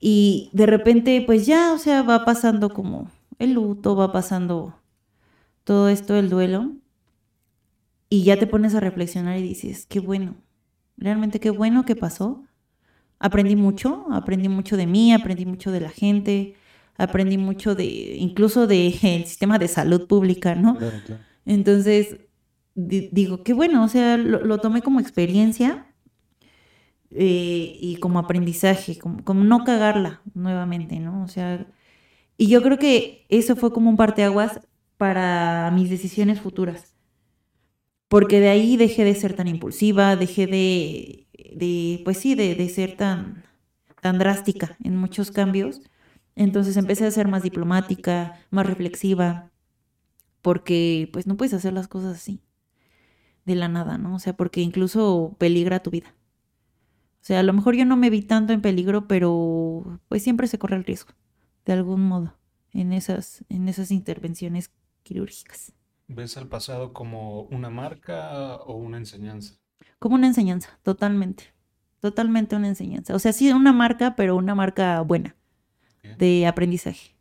[0.00, 4.79] Y de repente, pues ya, o sea, va pasando como el luto, va pasando
[5.70, 6.72] todo esto, el duelo.
[8.08, 10.34] Y ya te pones a reflexionar y dices, qué bueno,
[10.96, 12.42] realmente qué bueno que pasó.
[13.20, 16.54] Aprendí mucho, aprendí mucho de mí, aprendí mucho de la gente,
[16.96, 18.94] aprendí mucho de, incluso del
[19.24, 20.76] sistema de salud pública, ¿no?
[21.46, 22.16] Entonces,
[22.74, 25.86] digo, qué bueno, o sea, lo tomé como experiencia
[27.12, 31.22] eh, y como aprendizaje, como, no cagarla nuevamente, ¿no?
[31.22, 31.64] O sea,
[32.36, 34.62] y yo creo que eso fue como un parteaguas
[35.00, 36.94] para mis decisiones futuras.
[38.08, 41.26] Porque de ahí dejé de ser tan impulsiva, dejé de,
[41.56, 43.42] de pues sí, de, de ser tan,
[44.02, 45.80] tan drástica en muchos cambios.
[46.36, 49.50] Entonces empecé a ser más diplomática, más reflexiva,
[50.42, 52.42] porque pues no puedes hacer las cosas así,
[53.46, 54.16] de la nada, ¿no?
[54.16, 56.14] O sea, porque incluso peligra tu vida.
[57.22, 60.46] O sea, a lo mejor yo no me vi tanto en peligro, pero pues siempre
[60.46, 61.14] se corre el riesgo,
[61.64, 62.36] de algún modo,
[62.70, 64.70] en esas, en esas intervenciones
[65.02, 65.72] quirúrgicas.
[66.08, 69.54] ¿Ves al pasado como una marca o una enseñanza?
[69.98, 71.54] Como una enseñanza, totalmente.
[72.00, 73.14] Totalmente una enseñanza.
[73.14, 75.36] O sea, sí, una marca, pero una marca buena,
[76.18, 77.14] de aprendizaje.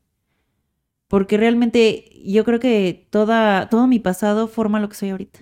[1.08, 5.40] Porque realmente yo creo que toda, todo mi pasado forma lo que soy ahorita.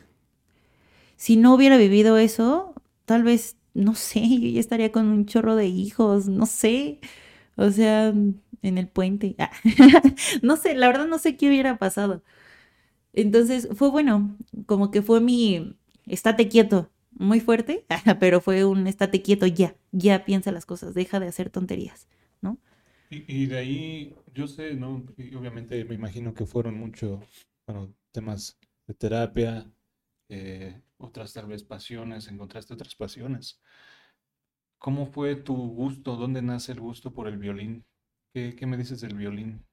[1.15, 2.73] Si no hubiera vivido eso,
[3.05, 6.99] tal vez no sé, yo ya estaría con un chorro de hijos, no sé,
[7.55, 8.13] o sea,
[8.67, 9.35] en el puente.
[10.41, 12.23] no sé, la verdad no sé qué hubiera pasado.
[13.13, 17.85] Entonces fue bueno, como que fue mi estate quieto, muy fuerte,
[18.19, 22.07] pero fue un estate quieto ya, ya piensa las cosas, deja de hacer tonterías,
[22.41, 22.59] ¿no?
[23.09, 25.05] Y, de ahí, yo sé, ¿no?
[25.37, 27.23] obviamente me imagino que fueron muchos,
[27.65, 29.71] bueno, temas de terapia,
[30.29, 33.61] eh, otras tal vez pasiones, encontraste otras pasiones.
[34.77, 36.17] ¿Cómo fue tu gusto?
[36.17, 37.85] ¿Dónde nace el gusto por el violín?
[38.55, 39.63] ¿Qué, me dices del violín?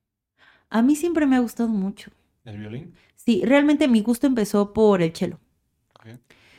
[0.70, 2.10] A mí siempre me ha gustado mucho.
[2.44, 2.94] ¿El violín?
[3.14, 5.38] Sí, realmente mi gusto empezó por el cello.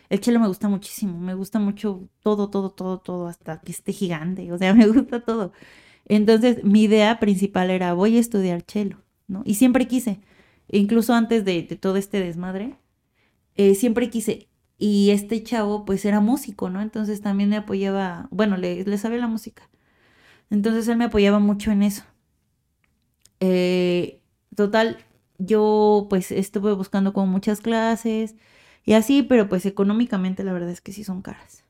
[0.10, 3.92] El cello me gusta muchísimo, me gusta mucho todo, todo, todo, todo, hasta que esté
[3.92, 5.52] gigante, o sea, me gusta todo.
[6.06, 9.42] Entonces, mi idea principal era, voy a estudiar cello, ¿no?
[9.44, 10.20] Y siempre quise,
[10.68, 12.78] incluso antes de, todo este desmadre,
[13.56, 14.48] eh, siempre quise,
[14.78, 16.82] y este chavo pues era músico, ¿no?
[16.82, 19.70] Entonces también me apoyaba, bueno, le, le sabía la música.
[20.50, 22.04] Entonces él me apoyaba mucho en eso.
[23.40, 24.22] Eh,
[24.56, 24.98] total,
[25.38, 28.36] yo pues estuve buscando como muchas clases
[28.86, 31.64] y así, pero pues económicamente la verdad es que sí son caras.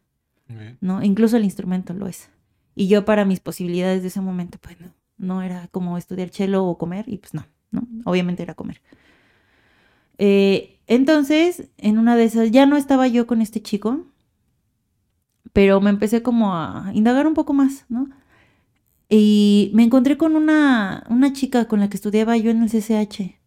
[0.80, 1.02] ¿No?
[1.02, 2.30] Incluso el instrumento lo es.
[2.76, 6.66] Y yo para mis posibilidades de ese momento, pues no, no era como estudiar cello
[6.66, 8.82] o comer, y pues no, no, obviamente era comer.
[10.18, 14.06] Eh, entonces, en una de esas, ya no estaba yo con este chico,
[15.54, 18.10] pero me empecé como a indagar un poco más, ¿no?
[19.10, 23.40] Y me encontré con una, una chica con la que estudiaba yo en el CCH.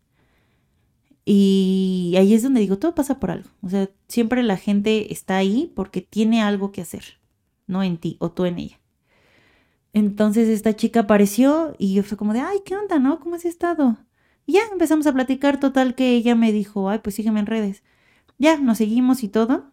[1.24, 3.50] Y ahí es donde digo, todo pasa por algo.
[3.62, 7.20] O sea, siempre la gente está ahí porque tiene algo que hacer,
[7.66, 8.80] no en ti o tú en ella.
[9.92, 13.20] Entonces esta chica apareció y yo fue como de, ay, ¿qué onda, no?
[13.20, 13.98] ¿Cómo has estado?
[14.46, 17.82] Y ya empezamos a platicar, total que ella me dijo, ay, pues sígueme en redes.
[18.38, 19.72] Ya, nos seguimos y todo.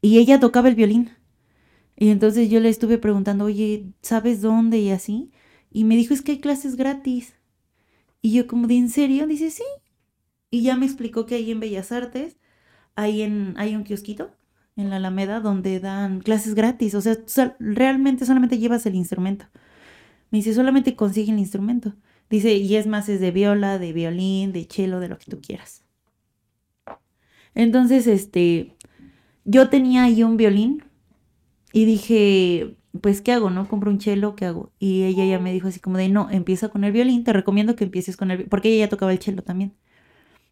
[0.00, 1.10] Y ella tocaba el violín.
[2.02, 4.80] Y entonces yo le estuve preguntando, oye, ¿sabes dónde?
[4.80, 5.30] Y así.
[5.70, 7.36] Y me dijo, es que hay clases gratis.
[8.20, 9.28] Y yo como de, ¿en serio?
[9.28, 9.62] Dice, sí.
[10.50, 12.38] Y ya me explicó que ahí en Bellas Artes
[12.96, 14.32] hay, en, hay un kiosquito
[14.74, 16.96] en la Alameda donde dan clases gratis.
[16.96, 17.16] O sea,
[17.60, 19.44] realmente solamente llevas el instrumento.
[20.32, 21.94] Me dice, solamente consigue el instrumento.
[22.28, 25.40] Dice, y es más, es de viola, de violín, de cello, de lo que tú
[25.40, 25.84] quieras.
[27.54, 28.74] Entonces, este,
[29.44, 30.82] yo tenía ahí un violín
[31.72, 33.50] y dije, pues, ¿qué hago?
[33.50, 33.68] ¿No?
[33.68, 34.72] Compro un cello, ¿qué hago?
[34.78, 37.76] Y ella ya me dijo así como de, no, empieza con el violín, te recomiendo
[37.76, 39.74] que empieces con el porque ella ya tocaba el cello también.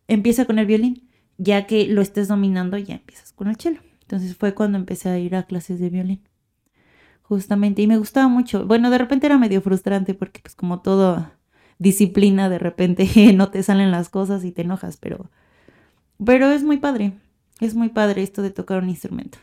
[0.08, 1.08] Empieza con el violín,
[1.38, 3.80] ya que lo estés dominando, ya empiezas con el cello.
[4.02, 6.22] Entonces fue cuando empecé a ir a clases de violín.
[7.22, 8.66] Justamente, y me gustaba mucho.
[8.66, 11.30] Bueno, de repente era medio frustrante porque pues como todo
[11.78, 15.30] disciplina, de repente no te salen las cosas y te enojas, pero,
[16.24, 17.12] pero es muy padre.
[17.60, 19.38] Es muy padre esto de tocar un instrumento.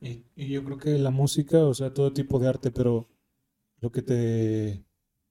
[0.00, 3.08] Y, yo creo que la música, o sea, todo tipo de arte, pero
[3.80, 4.84] lo que te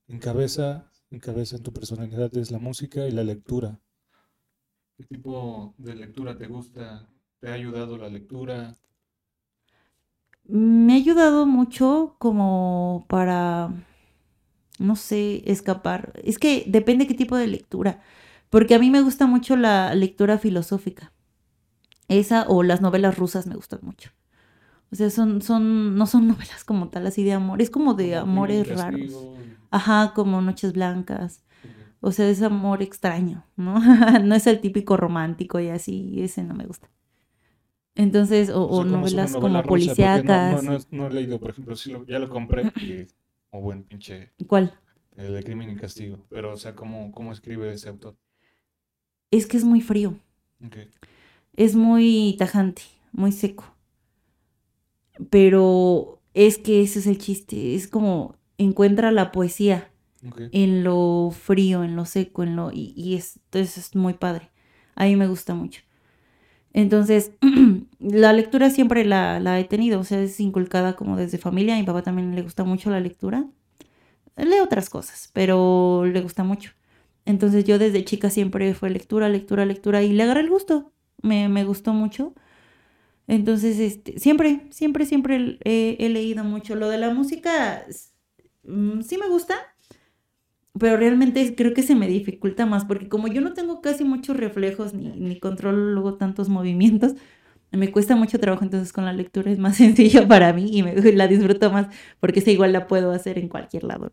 [0.08, 3.80] encabeza, encabeza en tu personalidad es la música y la lectura.
[4.98, 7.10] ¿Qué tipo de lectura te gusta?
[7.40, 8.78] ¿Te ha ayudado la lectura?
[10.44, 13.70] Me ha ayudado mucho como para,
[14.80, 16.14] no sé, escapar.
[16.24, 18.02] Es que depende qué tipo de lectura,
[18.50, 21.14] porque a mí me gusta mucho la lectura filosófica.
[22.08, 24.17] Esa o las novelas rusas me gustan mucho.
[24.92, 28.16] O sea, son, son, no son novelas como tal, así de amor, es como de
[28.16, 29.14] amores raros.
[29.70, 31.44] Ajá, como Noches Blancas.
[32.00, 33.80] O sea, es amor extraño, ¿no?
[34.24, 36.90] no es el típico romántico y así, ese no me gusta.
[37.96, 40.64] Entonces, o, novelas como policíacas.
[40.64, 42.72] No, no, he leído, por ejemplo, sí ya lo compré,
[43.50, 44.32] o buen pinche.
[44.46, 44.80] ¿Cuál?
[45.16, 46.20] El de Crimen y Castigo.
[46.30, 48.16] Pero, o sea, ¿cómo, cómo escribe ese autor?
[49.32, 50.14] Es que es muy frío.
[51.56, 53.77] Es muy tajante, muy seco.
[55.30, 57.76] Pero es que ese es el chiste.
[57.76, 59.92] Es como encuentra la poesía
[60.52, 62.72] en lo frío, en lo seco, en lo.
[62.72, 64.50] Y, y es, entonces es muy padre.
[64.96, 65.82] A mí me gusta mucho.
[66.74, 67.32] Entonces,
[68.00, 71.76] la lectura siempre la, he tenido, o sea, es inculcada como desde familia.
[71.76, 73.46] A mi papá también le gusta mucho la lectura.
[74.36, 76.72] Lee otras cosas, pero le gusta mucho.
[77.26, 80.92] Entonces yo desde chica siempre fue lectura, lectura, lectura y le agarré el gusto.
[81.24, 82.36] Me, me gustó mucho.
[83.28, 86.76] Entonces, este, siempre, siempre, siempre he, leído mucho.
[86.76, 87.86] Lo de la música,
[88.64, 89.56] mm, sí me gusta,
[90.80, 94.38] pero realmente creo que se me dificulta más porque como yo no tengo casi muchos
[94.38, 97.16] reflejos ni, ni controlo luego tantos movimientos,
[97.72, 100.96] me cuesta mucho trabajo, entonces con la lectura es más sencillo para mí y me,
[101.14, 104.12] la disfruto más porque esa igual la puedo hacer en cualquier lado.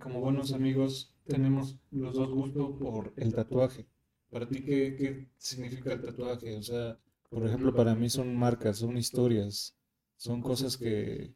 [0.00, 3.86] Como buenos amigos tenemos los dos gustos por el tatuaje.
[4.30, 6.56] ¿Para ti qué, qué significa el tatuaje?
[6.56, 6.98] O sea,
[7.30, 9.74] por ejemplo, para mí son marcas, son historias,
[10.16, 11.34] son cosas que,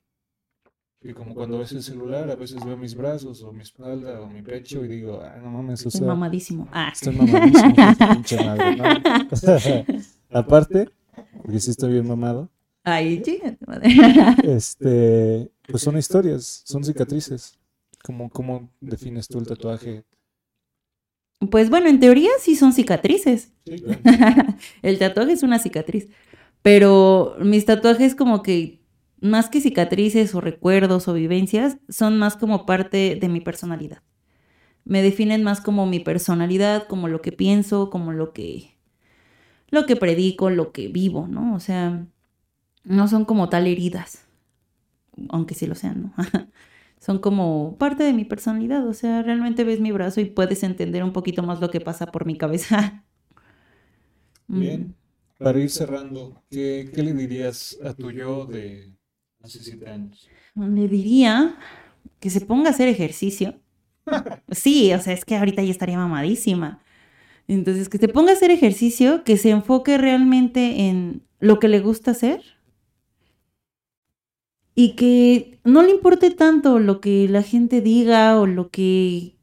[1.02, 4.28] y como cuando ves el celular, a veces veo mis brazos o mi espalda o
[4.28, 6.68] mi pecho y digo, ah, no mames, Estoy mamadísimo.
[6.72, 6.90] Ah.
[6.92, 7.74] Estoy mamadísimo,
[8.12, 8.84] pinche madre, ¿no?
[10.38, 10.90] Aparte,
[11.42, 12.50] porque sí estoy bien mamado.
[12.82, 13.22] Ay,
[13.66, 13.88] madre.
[14.44, 17.58] Este, pues son historias, son cicatrices.
[18.02, 20.04] ¿Cómo, ¿Cómo defines tú el tatuaje?
[21.48, 23.52] Pues bueno, en teoría sí son cicatrices.
[23.64, 23.82] Sí,
[24.82, 26.08] el tatuaje es una cicatriz.
[26.62, 28.80] Pero mis tatuajes como que
[29.20, 34.02] más que cicatrices o recuerdos o vivencias, son más como parte de mi personalidad.
[34.84, 38.76] Me definen más como mi personalidad, como lo que pienso, como lo que
[39.70, 41.54] lo que predico, lo que vivo, ¿no?
[41.54, 42.06] O sea,
[42.84, 44.26] no son como tal heridas,
[45.28, 46.14] aunque sí lo sean, ¿no?
[47.00, 51.02] son como parte de mi personalidad, o sea, realmente ves mi brazo y puedes entender
[51.02, 53.04] un poquito más lo que pasa por mi cabeza.
[54.46, 54.88] Bien.
[54.88, 54.94] Mm.
[55.42, 58.94] Para ir cerrando, ¿qué, ¿qué, le dirías a tu yo de
[59.42, 60.28] hace siete años?
[60.54, 61.56] Le diría
[62.20, 63.58] que se ponga a hacer ejercicio.
[64.50, 66.82] Sí, o sea, es que ahorita ya estaría mamadísima.
[67.46, 71.80] Entonces, que se ponga a hacer ejercicio, que se enfoque realmente en lo que le
[71.80, 72.42] gusta hacer
[74.82, 79.36] y que no le importe tanto lo que la gente diga o lo que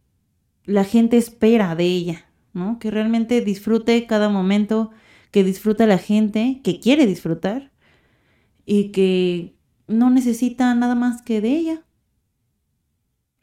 [0.66, 2.80] la gente espera de ella, ¿no?
[2.80, 4.90] Que realmente disfrute cada momento,
[5.30, 7.72] que disfruta la gente, que quiere disfrutar
[8.66, 9.56] y que
[9.88, 11.86] no necesita nada más que de ella.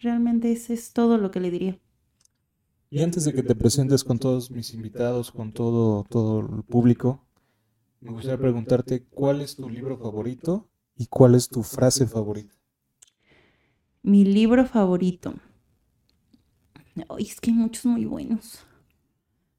[0.01, 1.79] Realmente ese es todo lo que le diría.
[2.91, 7.25] Y antes de que te presentes con todos mis invitados, con todo, todo el público,
[8.01, 12.55] me gustaría preguntarte cuál es tu libro favorito y cuál es tu frase favorita.
[14.03, 15.35] Mi libro favorito.
[17.09, 18.65] Ay, es que hay muchos muy buenos.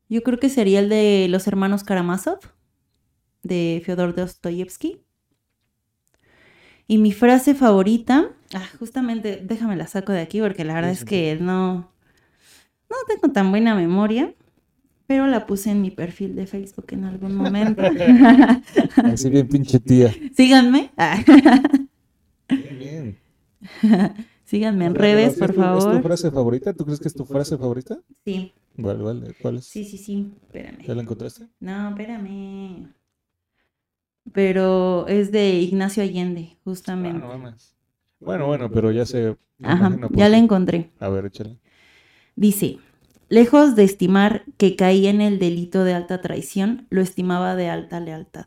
[0.08, 2.40] Yo creo que sería el de Los Hermanos Karamazov,
[3.44, 5.02] de Fyodor Dostoyevsky.
[6.88, 11.04] Y mi frase favorita, ah, justamente, déjame la saco de aquí porque la verdad es
[11.04, 11.92] que no,
[12.90, 14.36] no tengo tan buena memoria,
[15.08, 17.82] pero la puse en mi perfil de Facebook en algún momento.
[19.04, 20.14] Así bien pinche tía.
[20.36, 20.92] Síganme.
[22.80, 23.18] Bien.
[24.46, 25.92] Síganme en redes, por favor.
[25.92, 26.74] ¿Es tu frase favorita?
[26.74, 28.00] ¿Tú crees que es tu frase favorita?
[28.24, 28.54] Sí.
[28.78, 29.36] Vale, vale.
[29.42, 29.66] ¿Cuál es?
[29.66, 30.32] Sí, sí, sí.
[30.44, 30.84] Espérame.
[30.86, 31.48] ¿Ya la encontraste?
[31.60, 32.94] No, espérame.
[34.34, 37.18] Pero es de Ignacio Allende, justamente.
[37.24, 37.76] Ah, no mames.
[38.20, 39.38] Bueno, bueno, pero ya se...
[39.58, 40.44] me Ajá, ya la qué.
[40.44, 40.92] encontré.
[41.00, 41.60] A ver, échale.
[42.36, 42.80] Dice,
[43.36, 48.00] lejos de estimar que caía en el delito de alta traición, lo estimaba de alta
[48.00, 48.46] lealtad.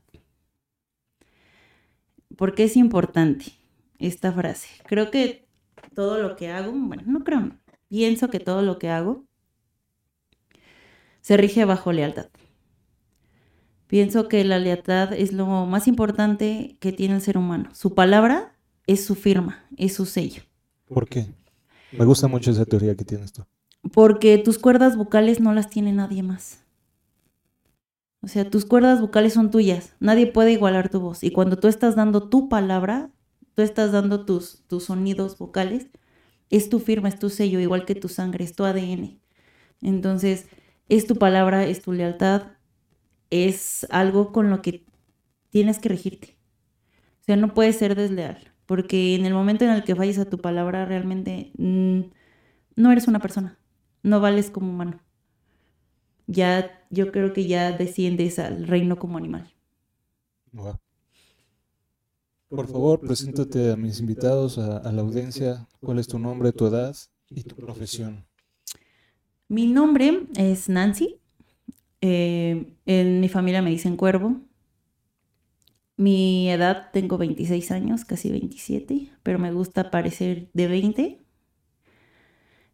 [2.39, 3.53] ¿Por qué es importante
[3.99, 4.69] esta frase?
[4.87, 5.47] Creo que
[5.95, 7.51] todo lo que hago, bueno, no creo,
[7.89, 9.27] pienso que todo lo que hago
[11.21, 12.31] se rige bajo lealtad.
[13.89, 17.69] Pienso que la lealtad es lo más importante que tiene el ser humano.
[17.75, 20.45] Su palabra es su firma, es su sello.
[20.87, 21.27] ¿Por qué?
[21.93, 23.45] Me gusta mucho esa teoría que tienes tú.
[23.93, 26.65] Porque tus cuerdas vocales no las tiene nadie más.
[28.21, 29.95] O sea, tus cuerdas vocales son tuyas.
[30.01, 31.23] Nadie puede igualar tu voz.
[31.23, 33.11] Y cuando tú estás dando tu palabra,
[33.55, 35.89] tú estás dando tus, tus sonidos vocales,
[36.51, 39.21] es tu firma, es tu sello, igual que tu sangre, es tu ADN.
[39.83, 40.47] Entonces,
[40.89, 42.53] es tu palabra, es tu lealtad,
[43.31, 44.85] es algo con lo que
[45.51, 46.39] tienes que regirte.
[47.21, 48.53] O sea, no puedes ser desleal.
[48.67, 52.01] Porque en el momento en el que falles a tu palabra, realmente mm,
[52.77, 53.59] no eres una persona.
[54.09, 55.01] No vales como humano.
[56.29, 59.53] Ya, yo creo que ya desciendes al reino como animal.
[62.51, 65.67] Por favor, preséntate a mis invitados, a, a la audiencia.
[65.81, 66.95] ¿Cuál es tu nombre, tu edad
[67.31, 68.27] y tu profesión?
[69.49, 71.21] Mi nombre es Nancy.
[72.03, 74.41] Eh, en mi familia me dicen cuervo.
[75.99, 81.21] Mi edad tengo 26 años, casi 27, pero me gusta parecer de 20.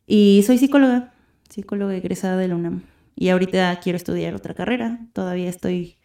[0.07, 1.14] Y soy psicóloga,
[1.55, 2.83] psicóloga egresada de la UNAM.
[3.15, 4.99] Y ahorita quiero estudiar otra carrera.
[5.13, 5.97] Todavía estoy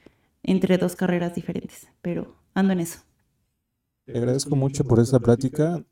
[0.43, 3.00] entre dos carreras diferentes, pero ando en eso.
[4.06, 5.84] Te agradezco mucho por esta plática.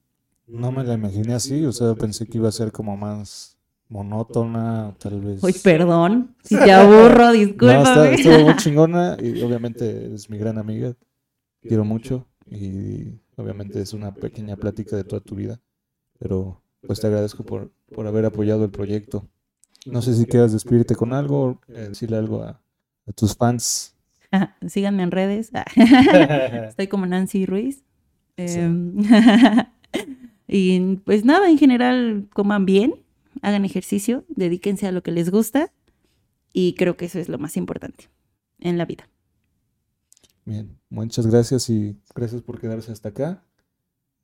[0.46, 3.58] No me la imaginé así, o sea, pensé que iba a ser como más
[3.90, 5.44] monótona, tal vez.
[5.44, 8.14] Uy, perdón, si te aburro, No, está, discúlpame.
[8.14, 10.94] estuvo muy chingona y obviamente eres mi gran amiga.
[11.62, 15.60] Quiero mucho y obviamente es una pequeña plática de toda tu vida.
[16.20, 19.28] Pero pues te agradezco por, por haber apoyado el proyecto.
[19.92, 22.62] No sé si quieras despedirte con algo, eh, decirle algo a,
[23.08, 23.96] a tus fans.
[24.68, 25.52] Síganme en redes.
[26.70, 27.84] Estoy como Nancy Ruiz.
[28.38, 28.60] Sí.
[28.60, 28.96] Em,
[30.48, 32.96] y pues nada, en general, coman bien,
[33.42, 35.72] hagan ejercicio, dedíquense a lo que les gusta
[36.54, 38.10] y creo que eso es lo más importante
[38.60, 39.10] en la vida.
[40.46, 43.44] Bien, muchas gracias y gracias por quedarse hasta acá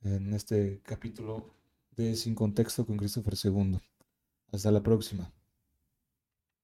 [0.03, 1.53] en este capítulo
[1.95, 3.80] de Sin Contexto con Christopher II.
[4.51, 5.32] Hasta la próxima.